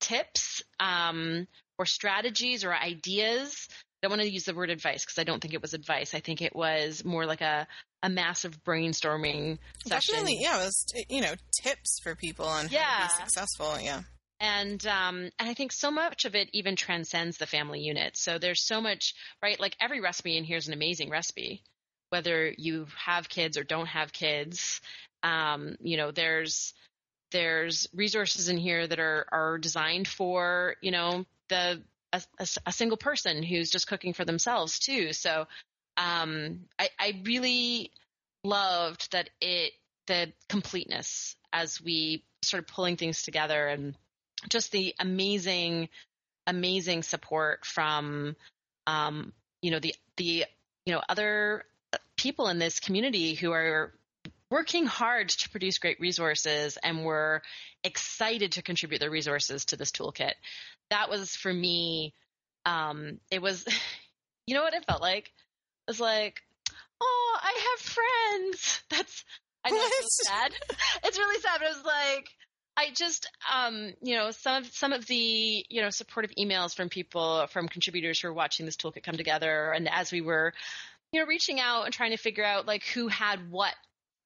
tips 0.00 0.62
um, 0.78 1.46
or 1.78 1.86
strategies 1.86 2.64
or 2.64 2.74
ideas 2.74 3.68
don't 4.02 4.10
want 4.10 4.22
to 4.22 4.30
use 4.30 4.44
the 4.44 4.54
word 4.54 4.70
advice 4.70 5.04
because 5.04 5.18
I 5.18 5.24
don't 5.24 5.40
think 5.40 5.54
it 5.54 5.62
was 5.62 5.74
advice. 5.74 6.14
I 6.14 6.20
think 6.20 6.40
it 6.40 6.54
was 6.54 7.04
more 7.04 7.26
like 7.26 7.40
a, 7.40 7.66
a 8.02 8.08
massive 8.08 8.62
brainstorming 8.64 9.58
session. 9.86 10.14
Definitely, 10.14 10.38
yeah. 10.40 10.60
It 10.60 10.64
was, 10.64 10.86
you 11.08 11.20
know, 11.20 11.34
tips 11.62 11.98
for 12.02 12.14
people 12.14 12.46
on 12.46 12.68
yeah. 12.70 12.82
how 12.82 13.08
to 13.08 13.16
be 13.16 13.22
successful. 13.24 13.76
Yeah. 13.80 14.02
and 14.40 14.84
um, 14.86 15.30
and 15.38 15.48
I 15.48 15.54
think 15.54 15.72
so 15.72 15.90
much 15.90 16.24
of 16.24 16.34
it 16.34 16.48
even 16.52 16.76
transcends 16.76 17.36
the 17.36 17.46
family 17.46 17.80
unit. 17.80 18.16
So 18.16 18.38
there's 18.38 18.66
so 18.66 18.80
much, 18.80 19.14
right? 19.42 19.60
Like 19.60 19.76
every 19.80 20.00
recipe 20.00 20.36
in 20.36 20.44
here 20.44 20.56
is 20.56 20.66
an 20.66 20.72
amazing 20.74 21.10
recipe, 21.10 21.62
whether 22.08 22.52
you 22.56 22.86
have 23.04 23.28
kids 23.28 23.58
or 23.58 23.64
don't 23.64 23.86
have 23.86 24.12
kids. 24.12 24.80
Um, 25.22 25.76
you 25.80 25.98
know, 25.98 26.10
there's 26.10 26.72
there's 27.32 27.86
resources 27.94 28.48
in 28.48 28.56
here 28.56 28.86
that 28.86 28.98
are 28.98 29.26
are 29.30 29.58
designed 29.58 30.08
for 30.08 30.76
you 30.80 30.90
know 30.90 31.26
the 31.50 31.82
a, 32.12 32.22
a, 32.38 32.46
a 32.66 32.72
single 32.72 32.96
person 32.96 33.42
who's 33.42 33.70
just 33.70 33.86
cooking 33.86 34.12
for 34.12 34.24
themselves 34.24 34.78
too. 34.78 35.12
So 35.12 35.46
um, 35.96 36.60
I, 36.78 36.88
I 36.98 37.22
really 37.24 37.92
loved 38.44 39.12
that 39.12 39.30
it 39.40 39.72
the 40.06 40.32
completeness 40.48 41.36
as 41.52 41.80
we 41.80 42.24
started 42.42 42.66
pulling 42.66 42.96
things 42.96 43.22
together 43.22 43.68
and 43.68 43.94
just 44.48 44.72
the 44.72 44.94
amazing 44.98 45.88
amazing 46.46 47.02
support 47.02 47.64
from 47.64 48.34
um, 48.86 49.32
you 49.62 49.70
know 49.70 49.78
the 49.78 49.94
the 50.16 50.46
you 50.86 50.94
know 50.94 51.02
other 51.08 51.64
people 52.16 52.48
in 52.48 52.58
this 52.58 52.80
community 52.80 53.34
who 53.34 53.52
are 53.52 53.92
working 54.50 54.86
hard 54.86 55.28
to 55.28 55.50
produce 55.50 55.78
great 55.78 56.00
resources 56.00 56.76
and 56.82 57.04
were 57.04 57.42
excited 57.84 58.52
to 58.52 58.62
contribute 58.62 58.98
their 58.98 59.10
resources 59.10 59.64
to 59.66 59.76
this 59.76 59.92
toolkit. 59.92 60.32
That 60.90 61.08
was 61.08 61.36
for 61.36 61.52
me, 61.52 62.14
um, 62.66 63.18
it 63.30 63.40
was, 63.40 63.64
you 64.46 64.54
know 64.54 64.62
what 64.62 64.74
it 64.74 64.84
felt 64.86 65.00
like? 65.00 65.26
It 65.26 65.90
was 65.90 66.00
like, 66.00 66.42
oh, 67.00 67.38
I 67.40 67.60
have 67.70 67.80
friends. 67.80 68.82
That's, 68.90 69.24
I 69.64 69.70
know 69.70 69.76
it's 69.80 70.18
so 70.22 70.32
sad. 70.32 70.52
It's 71.04 71.18
really 71.18 71.40
sad, 71.40 71.58
but 71.60 71.68
it 71.68 71.76
was 71.76 71.84
like, 71.84 72.28
I 72.76 72.90
just, 72.94 73.28
um, 73.52 73.92
you 74.00 74.16
know, 74.16 74.30
some 74.30 74.62
of 74.62 74.72
some 74.72 74.92
of 74.92 75.06
the, 75.06 75.66
you 75.68 75.82
know, 75.82 75.90
supportive 75.90 76.30
emails 76.38 76.74
from 76.74 76.88
people, 76.88 77.46
from 77.48 77.68
contributors 77.68 78.20
who 78.20 78.28
are 78.28 78.32
watching 78.32 78.64
this 78.64 78.76
toolkit 78.76 79.02
come 79.02 79.16
together, 79.16 79.72
and 79.72 79.88
as 79.90 80.10
we 80.12 80.20
were, 80.22 80.54
you 81.12 81.20
know, 81.20 81.26
reaching 81.26 81.60
out 81.60 81.84
and 81.84 81.92
trying 81.92 82.12
to 82.12 82.16
figure 82.16 82.44
out 82.44 82.66
like 82.66 82.84
who 82.84 83.08
had 83.08 83.50
what 83.50 83.74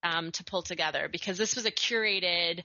um, 0.05 0.31
to 0.31 0.43
pull 0.43 0.61
together 0.61 1.09
because 1.11 1.37
this 1.37 1.55
was 1.55 1.65
a 1.65 1.71
curated 1.71 2.63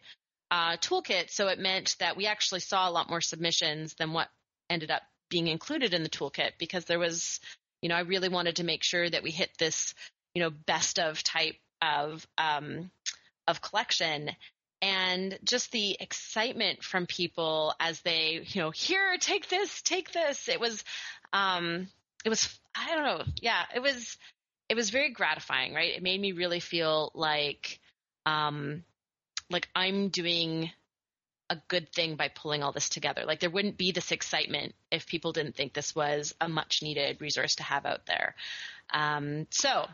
uh, 0.51 0.77
toolkit. 0.77 1.31
So 1.31 1.49
it 1.49 1.59
meant 1.59 1.97
that 1.99 2.17
we 2.17 2.27
actually 2.27 2.61
saw 2.61 2.89
a 2.89 2.93
lot 2.93 3.09
more 3.09 3.23
submissions 3.23 3.95
than 3.95 4.13
what 4.13 4.29
ended 4.69 4.91
up 4.91 5.03
being 5.31 5.47
included 5.47 5.95
in 5.95 6.03
the 6.03 6.11
toolkit 6.11 6.53
because 6.59 6.85
there 6.85 6.99
was, 6.99 7.41
you 7.81 7.89
know, 7.89 7.95
I 7.95 8.01
really 8.01 8.29
wanted 8.29 8.57
to 8.57 8.65
make 8.65 8.85
sure 8.85 9.09
that 9.09 9.23
we 9.23 9.31
hit 9.31 9.51
this, 9.59 9.95
you 10.35 10.43
know, 10.43 10.51
best 10.51 10.99
of 10.99 11.23
type 11.23 11.57
of 11.81 12.27
um, 12.37 12.91
of 13.49 13.63
collection 13.63 14.31
and 14.83 15.39
just 15.43 15.73
the 15.73 15.97
excitement 15.99 16.83
from 16.83 17.07
people 17.07 17.75
as 17.81 18.01
they, 18.03 18.43
you 18.47 18.61
know, 18.61 18.71
here, 18.71 19.17
take 19.19 19.49
this, 19.49 19.83
take 19.83 20.13
this. 20.13 20.49
It 20.49 20.61
was, 20.61 20.85
um, 21.33 21.89
it 22.25 22.29
was, 22.29 22.59
I 22.75 22.95
don't 22.95 23.05
know, 23.05 23.25
yeah, 23.41 23.63
it 23.75 23.81
was 23.81 24.17
it 24.71 24.77
was 24.77 24.91
very 24.91 25.11
gratifying, 25.11 25.75
right? 25.75 25.97
It 25.97 26.03
made 26.03 26.21
me 26.21 26.31
really 26.31 26.61
feel 26.61 27.11
like 27.15 27.81
um 28.25 28.85
like 29.51 29.69
I'm 29.75 30.11
doing 30.11 30.71
a 31.51 31.57
good 31.67 31.93
thing 31.93 32.15
by 32.15 32.29
pulling 32.29 32.63
all 32.63 32.71
this 32.71 32.89
together. 32.89 33.25
Like 33.27 33.41
there 33.41 33.51
wouldn't 33.51 33.77
be 33.77 33.91
this 33.91 34.13
excitement 34.13 34.77
if 34.93 35.09
people 35.09 35.33
didn't 35.33 35.57
think 35.57 35.75
this 35.75 35.97
was 35.97 36.33
a 36.41 36.49
much 36.49 36.85
needed 36.85 37.21
resource 37.21 37.57
to 37.57 37.65
have 37.65 37.85
out 37.85 38.07
there. 38.07 38.37
Um, 38.91 39.49
so 39.51 39.89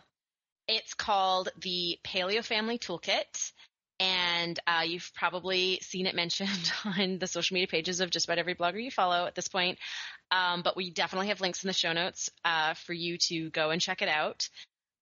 it's 0.69 0.93
called 0.93 1.49
the 1.59 1.99
Paleo 2.05 2.45
Family 2.45 2.79
Toolkit. 2.79 3.53
And 3.99 4.59
uh, 4.67 4.83
you've 4.85 5.11
probably 5.15 5.79
seen 5.83 6.07
it 6.07 6.15
mentioned 6.15 6.73
on 6.85 7.19
the 7.19 7.27
social 7.27 7.55
media 7.55 7.69
pages 7.69 8.01
of 8.01 8.11
just 8.11 8.27
about 8.27 8.39
every 8.39 8.55
blogger 8.55 8.83
you 8.83 8.91
follow 8.91 9.27
at 9.27 9.35
this 9.35 9.49
point. 9.49 9.79
Um, 10.31 10.63
but 10.63 10.77
we 10.77 10.91
definitely 10.91 11.29
have 11.29 11.41
links 11.41 11.65
in 11.65 11.69
the 11.69 11.73
show 11.75 11.93
notes 11.93 12.31
uh, 12.45 12.75
for 12.75 12.93
you 12.93 13.17
to 13.29 13.51
go 13.51 13.71
and 13.71 13.81
check 13.81 14.03
it 14.03 14.09
out. 14.09 14.49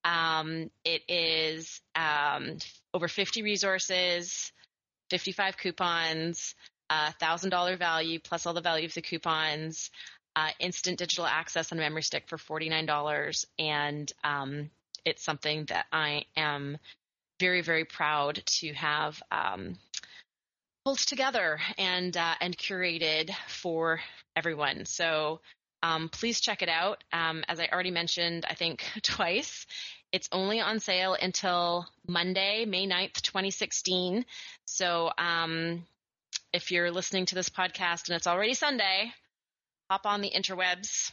Um, 0.04 0.70
it 0.84 1.02
is 1.08 1.80
um, 1.96 2.58
over 2.92 3.08
50 3.08 3.42
resources, 3.42 4.52
55 5.10 5.56
coupons, 5.56 6.54
$1,000 6.90 7.78
value 7.78 8.20
plus 8.20 8.46
all 8.46 8.54
the 8.54 8.60
value 8.60 8.86
of 8.86 8.94
the 8.94 9.02
coupons, 9.02 9.90
uh, 10.36 10.50
instant 10.58 10.98
digital 10.98 11.26
access 11.26 11.72
on 11.72 11.78
a 11.78 11.80
memory 11.80 12.02
stick 12.02 12.24
for 12.28 12.36
$49, 12.36 13.46
and 13.58 14.12
um, 14.22 14.70
it's 15.04 15.24
something 15.24 15.64
that 15.66 15.86
I 15.92 16.24
am 16.36 16.78
very 17.40 17.60
very 17.62 17.84
proud 17.84 18.42
to 18.46 18.72
have 18.74 19.22
um, 19.30 19.76
pulled 20.84 20.98
together 20.98 21.58
and 21.78 22.16
uh, 22.16 22.34
and 22.40 22.56
curated 22.56 23.30
for 23.48 24.00
everyone. 24.36 24.84
So 24.84 25.40
um, 25.82 26.08
please 26.08 26.40
check 26.40 26.62
it 26.62 26.68
out. 26.68 27.04
Um, 27.12 27.44
as 27.48 27.60
I 27.60 27.68
already 27.72 27.90
mentioned, 27.90 28.46
I 28.48 28.54
think 28.54 28.84
twice, 29.02 29.66
it's 30.12 30.28
only 30.32 30.60
on 30.60 30.80
sale 30.80 31.16
until 31.20 31.86
Monday, 32.06 32.64
May 32.64 32.86
9th, 32.86 33.20
2016. 33.20 34.24
So 34.64 35.10
um, 35.18 35.84
if 36.52 36.70
you're 36.70 36.90
listening 36.90 37.26
to 37.26 37.34
this 37.34 37.48
podcast 37.48 38.08
and 38.08 38.16
it's 38.16 38.26
already 38.26 38.54
Sunday, 38.54 39.12
hop 39.90 40.06
on 40.06 40.20
the 40.20 40.30
interwebs 40.30 41.12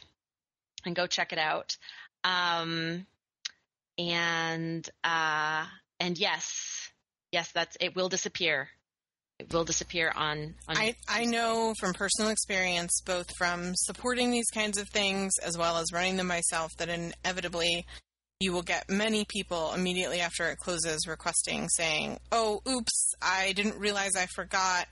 and 0.86 0.96
go 0.96 1.06
check 1.06 1.32
it 1.32 1.38
out. 1.38 1.76
Um, 2.24 3.06
and 3.98 4.88
uh, 5.04 5.66
and 6.02 6.18
yes, 6.18 6.90
yes, 7.30 7.50
that's 7.52 7.76
it. 7.80 7.94
Will 7.94 8.08
disappear. 8.08 8.68
It 9.38 9.52
will 9.52 9.64
disappear 9.64 10.12
on, 10.14 10.54
on 10.68 10.76
I, 10.76 10.94
I 11.08 11.24
know 11.24 11.74
from 11.78 11.94
personal 11.94 12.30
experience 12.30 13.00
both 13.04 13.26
from 13.36 13.72
supporting 13.74 14.30
these 14.30 14.50
kinds 14.52 14.78
of 14.78 14.88
things 14.88 15.32
as 15.42 15.56
well 15.56 15.78
as 15.78 15.92
running 15.92 16.16
them 16.16 16.28
myself 16.28 16.70
that 16.78 16.88
inevitably 16.88 17.84
you 18.38 18.52
will 18.52 18.62
get 18.62 18.88
many 18.88 19.24
people 19.28 19.72
immediately 19.72 20.20
after 20.20 20.48
it 20.48 20.58
closes 20.58 21.08
requesting 21.08 21.68
saying 21.70 22.18
oh 22.30 22.60
oops 22.68 23.14
i 23.20 23.52
didn't 23.52 23.78
realize 23.78 24.12
i 24.16 24.26
forgot. 24.26 24.86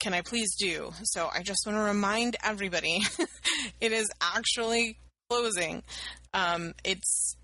Can 0.00 0.12
i 0.12 0.20
please 0.20 0.54
do? 0.58 0.92
So 1.04 1.30
i 1.32 1.42
just 1.42 1.64
want 1.64 1.78
to 1.78 1.82
remind 1.82 2.36
everybody 2.44 3.00
it 3.80 3.92
is 3.92 4.10
actually 4.20 4.98
closing. 5.30 5.82
Um, 6.34 6.74
it's 6.84 7.36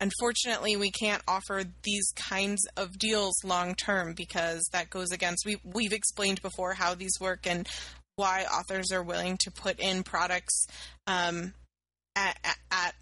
unfortunately 0.00 0.76
we 0.76 0.90
can't 0.90 1.22
offer 1.26 1.64
these 1.82 2.12
kinds 2.16 2.66
of 2.76 2.98
deals 2.98 3.34
long 3.44 3.74
term 3.74 4.14
because 4.14 4.62
that 4.72 4.90
goes 4.90 5.10
against 5.12 5.44
we 5.46 5.56
we've 5.64 5.92
explained 5.92 6.40
before 6.42 6.74
how 6.74 6.94
these 6.94 7.18
work 7.20 7.46
and 7.46 7.68
why 8.16 8.44
authors 8.44 8.92
are 8.92 9.02
willing 9.02 9.36
to 9.38 9.50
put 9.50 9.80
in 9.80 10.02
products 10.02 10.66
um, 11.06 11.52
at, 12.14 12.38
at, 12.44 12.56
at, 12.70 12.94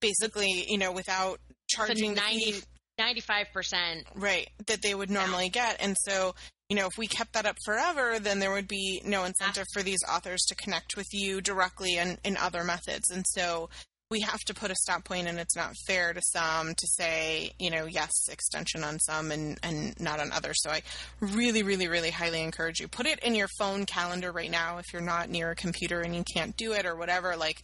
basically 0.00 0.66
you 0.68 0.78
know 0.78 0.92
without 0.92 1.38
charging 1.68 2.16
so 2.16 2.22
90, 2.22 2.62
95% 2.98 4.02
right 4.14 4.48
that 4.66 4.82
they 4.82 4.94
would 4.94 5.10
normally 5.10 5.50
yeah. 5.54 5.70
get. 5.70 5.76
And 5.80 5.96
so 6.00 6.34
you 6.68 6.76
know 6.76 6.86
if 6.86 6.98
we 6.98 7.06
kept 7.06 7.34
that 7.34 7.46
up 7.46 7.56
forever 7.64 8.18
then 8.18 8.38
there 8.38 8.52
would 8.52 8.68
be 8.68 9.02
no 9.04 9.24
incentive 9.24 9.66
for 9.72 9.82
these 9.82 10.00
authors 10.08 10.40
to 10.48 10.54
connect 10.54 10.96
with 10.96 11.06
you 11.12 11.40
directly 11.40 11.96
and 11.96 12.18
in 12.24 12.36
other 12.36 12.64
methods. 12.64 13.10
And 13.10 13.24
so 13.28 13.68
we 14.10 14.20
have 14.20 14.40
to 14.40 14.54
put 14.54 14.72
a 14.72 14.74
stop 14.74 15.04
point 15.04 15.28
and 15.28 15.38
it's 15.38 15.54
not 15.54 15.76
fair 15.86 16.12
to 16.12 16.20
some 16.20 16.74
to 16.74 16.86
say 16.86 17.52
you 17.58 17.70
know 17.70 17.86
yes 17.86 18.10
extension 18.30 18.82
on 18.82 18.98
some 18.98 19.30
and 19.30 19.58
and 19.62 19.98
not 20.00 20.20
on 20.20 20.32
others. 20.32 20.56
So 20.62 20.70
i 20.70 20.82
really 21.20 21.62
really 21.62 21.88
really 21.88 22.10
highly 22.10 22.42
encourage 22.42 22.80
you 22.80 22.88
put 22.88 23.06
it 23.06 23.20
in 23.20 23.34
your 23.34 23.48
phone 23.58 23.86
calendar 23.86 24.32
right 24.32 24.50
now 24.50 24.78
if 24.78 24.86
you're 24.92 25.02
not 25.02 25.30
near 25.30 25.50
a 25.50 25.56
computer 25.56 26.00
and 26.00 26.14
you 26.14 26.24
can't 26.34 26.56
do 26.56 26.72
it 26.72 26.86
or 26.86 26.96
whatever. 26.96 27.36
Like 27.36 27.62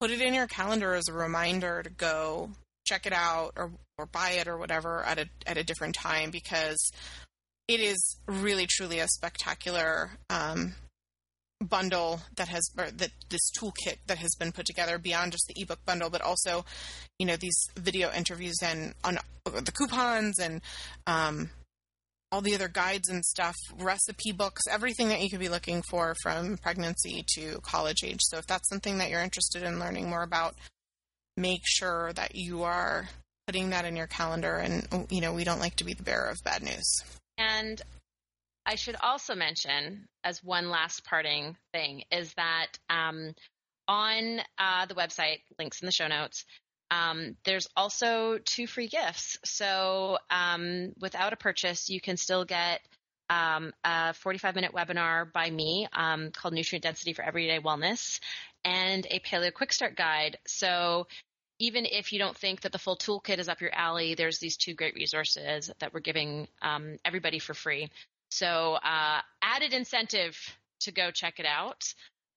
put 0.00 0.10
it 0.10 0.20
in 0.20 0.34
your 0.34 0.46
calendar 0.46 0.94
as 0.94 1.08
a 1.08 1.14
reminder 1.14 1.82
to 1.82 1.90
go 1.90 2.50
check 2.86 3.06
it 3.06 3.12
out 3.12 3.52
or 3.56 3.70
or 3.96 4.06
buy 4.06 4.32
it 4.32 4.48
or 4.48 4.58
whatever 4.58 5.02
at 5.04 5.18
a 5.18 5.26
at 5.46 5.56
a 5.56 5.64
different 5.64 5.94
time 5.94 6.30
because 6.30 6.90
it 7.68 7.80
is 7.80 8.16
really 8.26 8.66
truly 8.68 8.98
a 8.98 9.06
spectacular 9.08 10.10
um, 10.28 10.74
bundle 11.60 12.20
that 12.36 12.48
has 12.48 12.70
or 12.78 12.90
that 12.90 13.10
this 13.28 13.50
toolkit 13.58 13.96
that 14.06 14.18
has 14.18 14.34
been 14.38 14.50
put 14.50 14.64
together 14.64 14.98
beyond 14.98 15.32
just 15.32 15.44
the 15.46 15.62
ebook 15.62 15.84
bundle 15.84 16.08
but 16.08 16.22
also 16.22 16.64
you 17.18 17.26
know 17.26 17.36
these 17.36 17.66
video 17.76 18.10
interviews 18.12 18.56
and 18.62 18.94
on 19.04 19.18
the 19.44 19.72
coupons 19.72 20.38
and 20.38 20.62
um, 21.06 21.50
all 22.32 22.40
the 22.40 22.54
other 22.54 22.68
guides 22.68 23.08
and 23.08 23.24
stuff 23.24 23.56
recipe 23.78 24.32
books 24.32 24.62
everything 24.70 25.08
that 25.08 25.20
you 25.20 25.28
could 25.28 25.40
be 25.40 25.48
looking 25.48 25.82
for 25.90 26.14
from 26.22 26.56
pregnancy 26.58 27.24
to 27.34 27.60
college 27.62 28.04
age. 28.04 28.20
So 28.20 28.38
if 28.38 28.46
that's 28.46 28.68
something 28.68 28.98
that 28.98 29.10
you're 29.10 29.22
interested 29.22 29.62
in 29.62 29.80
learning 29.80 30.08
more 30.08 30.22
about 30.22 30.54
make 31.36 31.62
sure 31.64 32.12
that 32.14 32.34
you 32.34 32.62
are 32.62 33.08
putting 33.46 33.70
that 33.70 33.84
in 33.84 33.96
your 33.96 34.06
calendar 34.06 34.56
and 34.56 35.06
you 35.10 35.20
know 35.20 35.32
we 35.32 35.44
don't 35.44 35.60
like 35.60 35.76
to 35.76 35.84
be 35.84 35.94
the 35.94 36.02
bearer 36.02 36.28
of 36.28 36.38
bad 36.44 36.62
news. 36.62 37.02
And 37.36 37.80
I 38.70 38.76
should 38.76 38.94
also 39.02 39.34
mention, 39.34 40.06
as 40.22 40.44
one 40.44 40.70
last 40.70 41.04
parting 41.04 41.56
thing, 41.72 42.04
is 42.12 42.32
that 42.34 42.68
um, 42.88 43.34
on 43.88 44.40
uh, 44.58 44.86
the 44.86 44.94
website, 44.94 45.40
links 45.58 45.82
in 45.82 45.86
the 45.86 45.92
show 45.92 46.06
notes, 46.06 46.44
um, 46.88 47.34
there's 47.44 47.66
also 47.76 48.38
two 48.38 48.68
free 48.68 48.86
gifts. 48.86 49.38
So 49.44 50.18
um, 50.30 50.92
without 51.00 51.32
a 51.32 51.36
purchase, 51.36 51.90
you 51.90 52.00
can 52.00 52.16
still 52.16 52.44
get 52.44 52.80
um, 53.28 53.72
a 53.82 54.14
45 54.14 54.54
minute 54.54 54.72
webinar 54.72 55.32
by 55.32 55.50
me 55.50 55.88
um, 55.92 56.30
called 56.30 56.54
Nutrient 56.54 56.84
Density 56.84 57.12
for 57.12 57.24
Everyday 57.24 57.58
Wellness 57.58 58.20
and 58.64 59.04
a 59.10 59.18
Paleo 59.18 59.52
Quick 59.52 59.72
Start 59.72 59.96
Guide. 59.96 60.38
So 60.46 61.08
even 61.58 61.86
if 61.86 62.12
you 62.12 62.20
don't 62.20 62.36
think 62.36 62.60
that 62.60 62.70
the 62.70 62.78
full 62.78 62.96
toolkit 62.96 63.38
is 63.38 63.48
up 63.48 63.60
your 63.60 63.74
alley, 63.74 64.14
there's 64.14 64.38
these 64.38 64.56
two 64.56 64.74
great 64.74 64.94
resources 64.94 65.72
that 65.80 65.92
we're 65.92 65.98
giving 65.98 66.46
um, 66.62 66.98
everybody 67.04 67.40
for 67.40 67.52
free. 67.52 67.90
So 68.30 68.74
uh, 68.74 69.20
added 69.42 69.72
incentive 69.72 70.36
to 70.80 70.92
go 70.92 71.10
check 71.10 71.38
it 71.38 71.46
out 71.46 71.82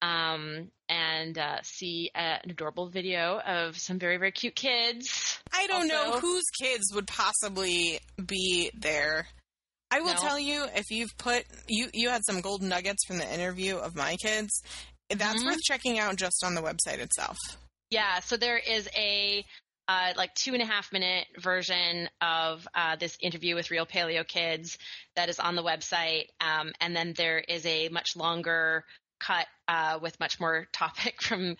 um, 0.01 0.69
and 0.89 1.37
uh, 1.37 1.59
see 1.63 2.11
uh, 2.13 2.37
an 2.43 2.51
adorable 2.51 2.89
video 2.89 3.39
of 3.39 3.77
some 3.77 3.99
very 3.99 4.17
very 4.17 4.31
cute 4.31 4.55
kids. 4.55 5.39
I 5.53 5.67
don't 5.67 5.91
also. 5.91 6.11
know 6.11 6.19
whose 6.19 6.43
kids 6.61 6.83
would 6.93 7.07
possibly 7.07 7.99
be 8.23 8.71
there. 8.77 9.27
I 9.89 10.01
will 10.01 10.15
no. 10.15 10.19
tell 10.19 10.39
you 10.39 10.65
if 10.75 10.89
you've 10.89 11.15
put 11.17 11.45
you 11.67 11.87
you 11.93 12.09
had 12.09 12.21
some 12.25 12.41
golden 12.41 12.69
nuggets 12.69 13.05
from 13.07 13.17
the 13.17 13.33
interview 13.33 13.77
of 13.77 13.95
my 13.95 14.15
kids. 14.21 14.51
That's 15.09 15.39
mm-hmm. 15.39 15.45
worth 15.45 15.61
checking 15.61 15.99
out 15.99 16.15
just 16.15 16.43
on 16.43 16.55
the 16.55 16.61
website 16.61 16.99
itself. 16.99 17.37
Yeah, 17.89 18.19
so 18.21 18.37
there 18.37 18.57
is 18.57 18.89
a 18.97 19.45
uh, 19.87 20.13
like 20.15 20.33
two 20.35 20.53
and 20.53 20.61
a 20.61 20.65
half 20.65 20.91
minute 20.93 21.25
version 21.39 22.09
of 22.21 22.67
uh, 22.73 22.95
this 22.95 23.17
interview 23.21 23.55
with 23.55 23.71
real 23.71 23.85
paleo 23.85 24.25
kids 24.27 24.77
that 25.15 25.29
is 25.29 25.39
on 25.39 25.55
the 25.55 25.63
website, 25.63 26.27
um, 26.39 26.71
and 26.79 26.95
then 26.95 27.13
there 27.15 27.39
is 27.39 27.65
a 27.65 27.89
much 27.89 28.15
longer 28.15 28.85
cut 29.19 29.47
uh, 29.67 29.99
with 30.01 30.19
much 30.19 30.39
more 30.39 30.67
topic 30.73 31.21
from 31.21 31.57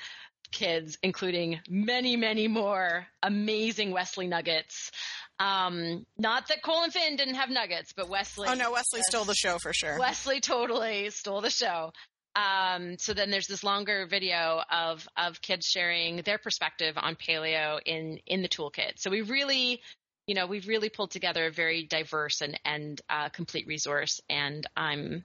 kids, 0.51 0.97
including 1.01 1.59
many, 1.67 2.15
many 2.15 2.47
more 2.47 3.07
amazing 3.23 3.91
Wesley 3.91 4.27
nuggets. 4.27 4.91
Um, 5.39 6.05
not 6.17 6.47
that 6.47 6.62
Cole 6.62 6.83
and 6.83 6.93
Finn 6.93 7.15
didn't 7.15 7.36
have 7.36 7.49
nuggets, 7.49 7.91
but 7.93 8.07
Wesley. 8.07 8.47
Oh 8.49 8.53
no, 8.53 8.71
Wesley 8.71 9.01
stole 9.01 9.25
the 9.25 9.33
show 9.33 9.57
for 9.57 9.73
sure. 9.73 9.97
Wesley 9.99 10.39
totally 10.39 11.09
stole 11.09 11.41
the 11.41 11.49
show. 11.49 11.91
Um, 12.36 12.98
so 12.98 13.13
then 13.13 13.30
there's 13.30 13.48
this 13.48 13.63
longer 13.63 14.08
video 14.08 14.62
of 14.72 15.08
of 15.15 15.41
kids 15.41 15.67
sharing 15.67 16.17
their 16.17 16.38
perspective 16.38 16.96
on 16.98 17.15
paleo 17.15 17.80
in 17.86 18.19
in 18.26 18.41
the 18.41 18.50
toolkit. 18.50 18.93
So 18.98 19.12
we 19.12 19.22
really, 19.22 19.82
you 20.26 20.34
know, 20.34 20.48
we've 20.48 20.67
really 20.67 20.89
pulled 20.89 21.12
together 21.12 21.46
a 21.48 21.52
very 21.52 21.84
diverse 21.84 22.41
and 22.41 22.60
and 22.65 23.00
uh, 23.10 23.30
complete 23.30 23.67
resource, 23.67 24.19
and 24.30 24.65
I'm 24.76 25.24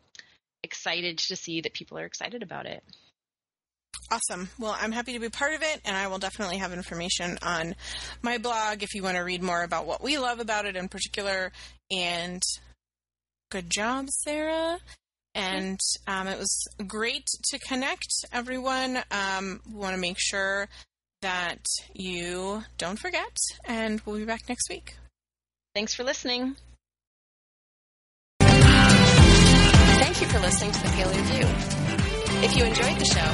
excited 0.63 1.19
to 1.19 1.37
see 1.37 1.63
that 1.63 1.73
people 1.73 1.99
are 1.99 2.05
excited 2.05 2.43
about 2.43 2.67
it. 2.67 2.83
Awesome. 4.11 4.49
Well, 4.59 4.77
I'm 4.79 4.93
happy 4.93 5.13
to 5.15 5.19
be 5.19 5.29
part 5.29 5.55
of 5.55 5.63
it, 5.63 5.81
and 5.85 5.97
I 5.97 6.07
will 6.09 6.19
definitely 6.19 6.59
have 6.59 6.73
information 6.73 7.39
on 7.43 7.75
my 8.23 8.39
blog 8.39 8.83
if 8.83 8.95
you 8.95 9.03
want 9.03 9.17
to 9.17 9.23
read 9.23 9.43
more 9.43 9.63
about 9.63 9.87
what 9.87 10.03
we 10.03 10.19
love 10.19 10.41
about 10.41 10.65
it 10.65 10.77
in 10.77 10.89
particular. 10.89 11.53
And 11.91 12.43
good 13.51 13.71
job, 13.71 14.09
Sarah. 14.09 14.79
And 15.35 15.79
um, 16.07 16.27
it 16.27 16.39
was 16.39 16.67
great 16.87 17.27
to 17.51 17.59
connect 17.59 18.09
everyone. 18.33 18.99
Um, 19.11 19.61
we 19.69 19.75
want 19.75 19.95
to 19.95 20.01
make 20.01 20.19
sure 20.19 20.69
that 21.23 21.65
you 21.95 22.65
don't 22.77 22.99
forget, 22.99 23.37
and 23.65 24.01
we'll 24.05 24.19
be 24.19 24.25
back 24.25 24.49
next 24.49 24.69
week. 24.69 24.97
Thanks 25.75 25.95
for 25.95 26.05
listening. 26.05 26.57
Thank 28.41 30.21
you 30.21 30.27
for 30.29 30.39
listening 30.41 30.73
to 30.73 30.83
the 30.83 30.89
Paleo 30.89 31.23
View. 31.23 31.47
If 32.43 32.57
you 32.57 32.65
enjoyed 32.65 32.97
the 32.99 33.05
show, 33.05 33.29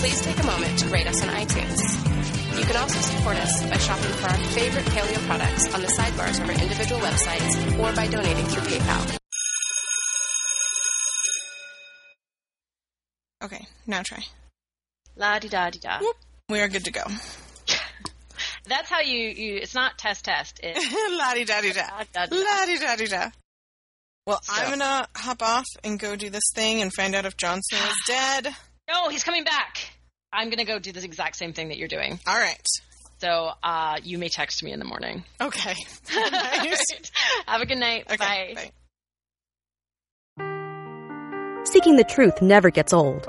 please 0.00 0.20
take 0.20 0.38
a 0.38 0.46
moment 0.46 0.78
to 0.80 0.88
rate 0.88 1.06
us 1.06 1.22
on 1.22 1.28
iTunes. 1.28 2.58
You 2.58 2.64
can 2.66 2.76
also 2.76 3.00
support 3.00 3.36
us 3.36 3.62
by 3.62 3.78
shopping 3.78 4.12
for 4.12 4.28
our 4.28 4.36
favorite 4.52 4.84
paleo 4.86 5.26
products 5.26 5.74
on 5.74 5.80
the 5.80 5.88
sidebars 5.88 6.40
of 6.40 6.48
our 6.48 6.62
individual 6.62 7.00
websites 7.00 7.78
or 7.78 7.94
by 7.96 8.06
donating 8.08 8.44
through 8.46 8.62
PayPal. 8.62 9.18
Okay, 13.42 13.66
now 13.86 14.02
try. 14.02 14.24
La 15.16 15.38
di 15.38 15.48
da 15.48 15.70
di 15.70 15.78
da. 15.78 16.00
We 16.48 16.60
are 16.60 16.68
good 16.68 16.84
to 16.84 16.92
go. 16.92 17.02
That's 18.66 18.88
how 18.88 19.00
you, 19.00 19.28
you 19.28 19.56
it's 19.56 19.74
not 19.74 19.98
test 19.98 20.24
test. 20.24 20.60
It's 20.62 20.92
la 21.18 21.34
di 21.34 21.44
da 21.44 21.60
di 21.60 21.72
da. 21.72 22.04
La 22.14 22.66
di 22.66 22.78
da 22.78 22.96
di 22.96 23.06
da. 23.06 23.30
Well, 24.26 24.40
so. 24.42 24.52
I'm 24.54 24.70
gonna 24.70 25.08
hop 25.16 25.42
off 25.42 25.66
and 25.82 25.98
go 25.98 26.14
do 26.14 26.30
this 26.30 26.44
thing 26.54 26.80
and 26.80 26.92
find 26.92 27.14
out 27.14 27.24
if 27.24 27.36
Johnson 27.36 27.78
is 27.78 27.96
dead. 28.06 28.48
No, 28.88 29.08
he's 29.08 29.24
coming 29.24 29.44
back. 29.44 29.78
I'm 30.32 30.48
gonna 30.48 30.64
go 30.64 30.78
do 30.78 30.92
this 30.92 31.04
exact 31.04 31.36
same 31.36 31.52
thing 31.52 31.68
that 31.68 31.78
you're 31.78 31.88
doing. 31.88 32.20
All 32.26 32.38
right. 32.38 32.64
So 33.18 33.50
uh, 33.62 33.98
you 34.02 34.18
may 34.18 34.28
text 34.28 34.62
me 34.62 34.72
in 34.72 34.78
the 34.78 34.84
morning. 34.84 35.24
Okay. 35.40 35.74
right. 36.16 37.10
Have 37.46 37.60
a 37.60 37.66
good 37.66 37.78
night. 37.78 38.06
Okay, 38.10 38.16
bye. 38.16 38.54
bye. 38.54 38.70
Seeking 41.64 41.96
the 41.96 42.04
truth 42.04 42.42
never 42.42 42.70
gets 42.70 42.92
old. 42.92 43.28